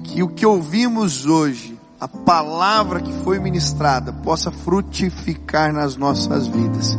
que 0.02 0.24
o 0.24 0.30
que 0.30 0.46
ouvimos 0.46 1.26
hoje, 1.26 1.78
a 2.00 2.08
palavra 2.08 3.02
que 3.02 3.12
foi 3.22 3.38
ministrada, 3.38 4.14
possa 4.14 4.50
frutificar 4.50 5.74
nas 5.74 5.98
nossas 5.98 6.48
vidas. 6.48 6.98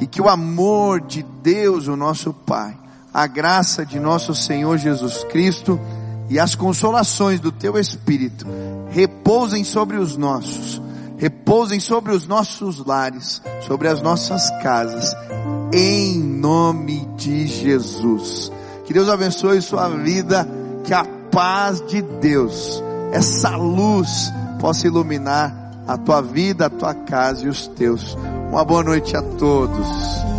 E 0.00 0.06
que 0.06 0.20
o 0.20 0.30
amor 0.30 1.02
de 1.02 1.22
Deus, 1.42 1.88
o 1.88 1.96
nosso 1.96 2.32
Pai, 2.32 2.74
a 3.12 3.26
graça 3.26 3.84
de 3.84 4.00
nosso 4.00 4.34
Senhor 4.34 4.78
Jesus 4.78 5.24
Cristo 5.24 5.78
e 6.30 6.38
as 6.38 6.54
consolações 6.54 7.40
do 7.40 7.52
Teu 7.52 7.78
Espírito 7.78 8.46
repousem 8.88 9.62
sobre 9.62 9.98
os 9.98 10.16
nossos, 10.16 10.80
repousem 11.18 11.80
sobre 11.80 12.12
os 12.12 12.26
nossos 12.26 12.82
lares, 12.82 13.42
sobre 13.66 13.88
as 13.88 14.00
nossas 14.00 14.48
casas, 14.62 15.14
em 15.76 16.20
nome 16.20 17.04
de 17.16 17.48
Jesus. 17.48 18.52
Que 18.84 18.92
Deus 18.92 19.08
abençoe 19.08 19.60
sua 19.60 19.88
vida, 19.88 20.48
que 20.84 20.94
a 20.94 21.04
paz 21.32 21.84
de 21.88 22.00
Deus, 22.00 22.80
essa 23.12 23.56
luz 23.56 24.32
possa 24.60 24.86
iluminar 24.86 25.52
a 25.86 25.98
tua 25.98 26.22
vida, 26.22 26.66
a 26.66 26.70
tua 26.70 26.94
casa 26.94 27.44
e 27.44 27.48
os 27.48 27.66
teus. 27.66 28.16
Uma 28.50 28.64
boa 28.64 28.84
noite 28.84 29.16
a 29.16 29.22
todos. 29.22 30.33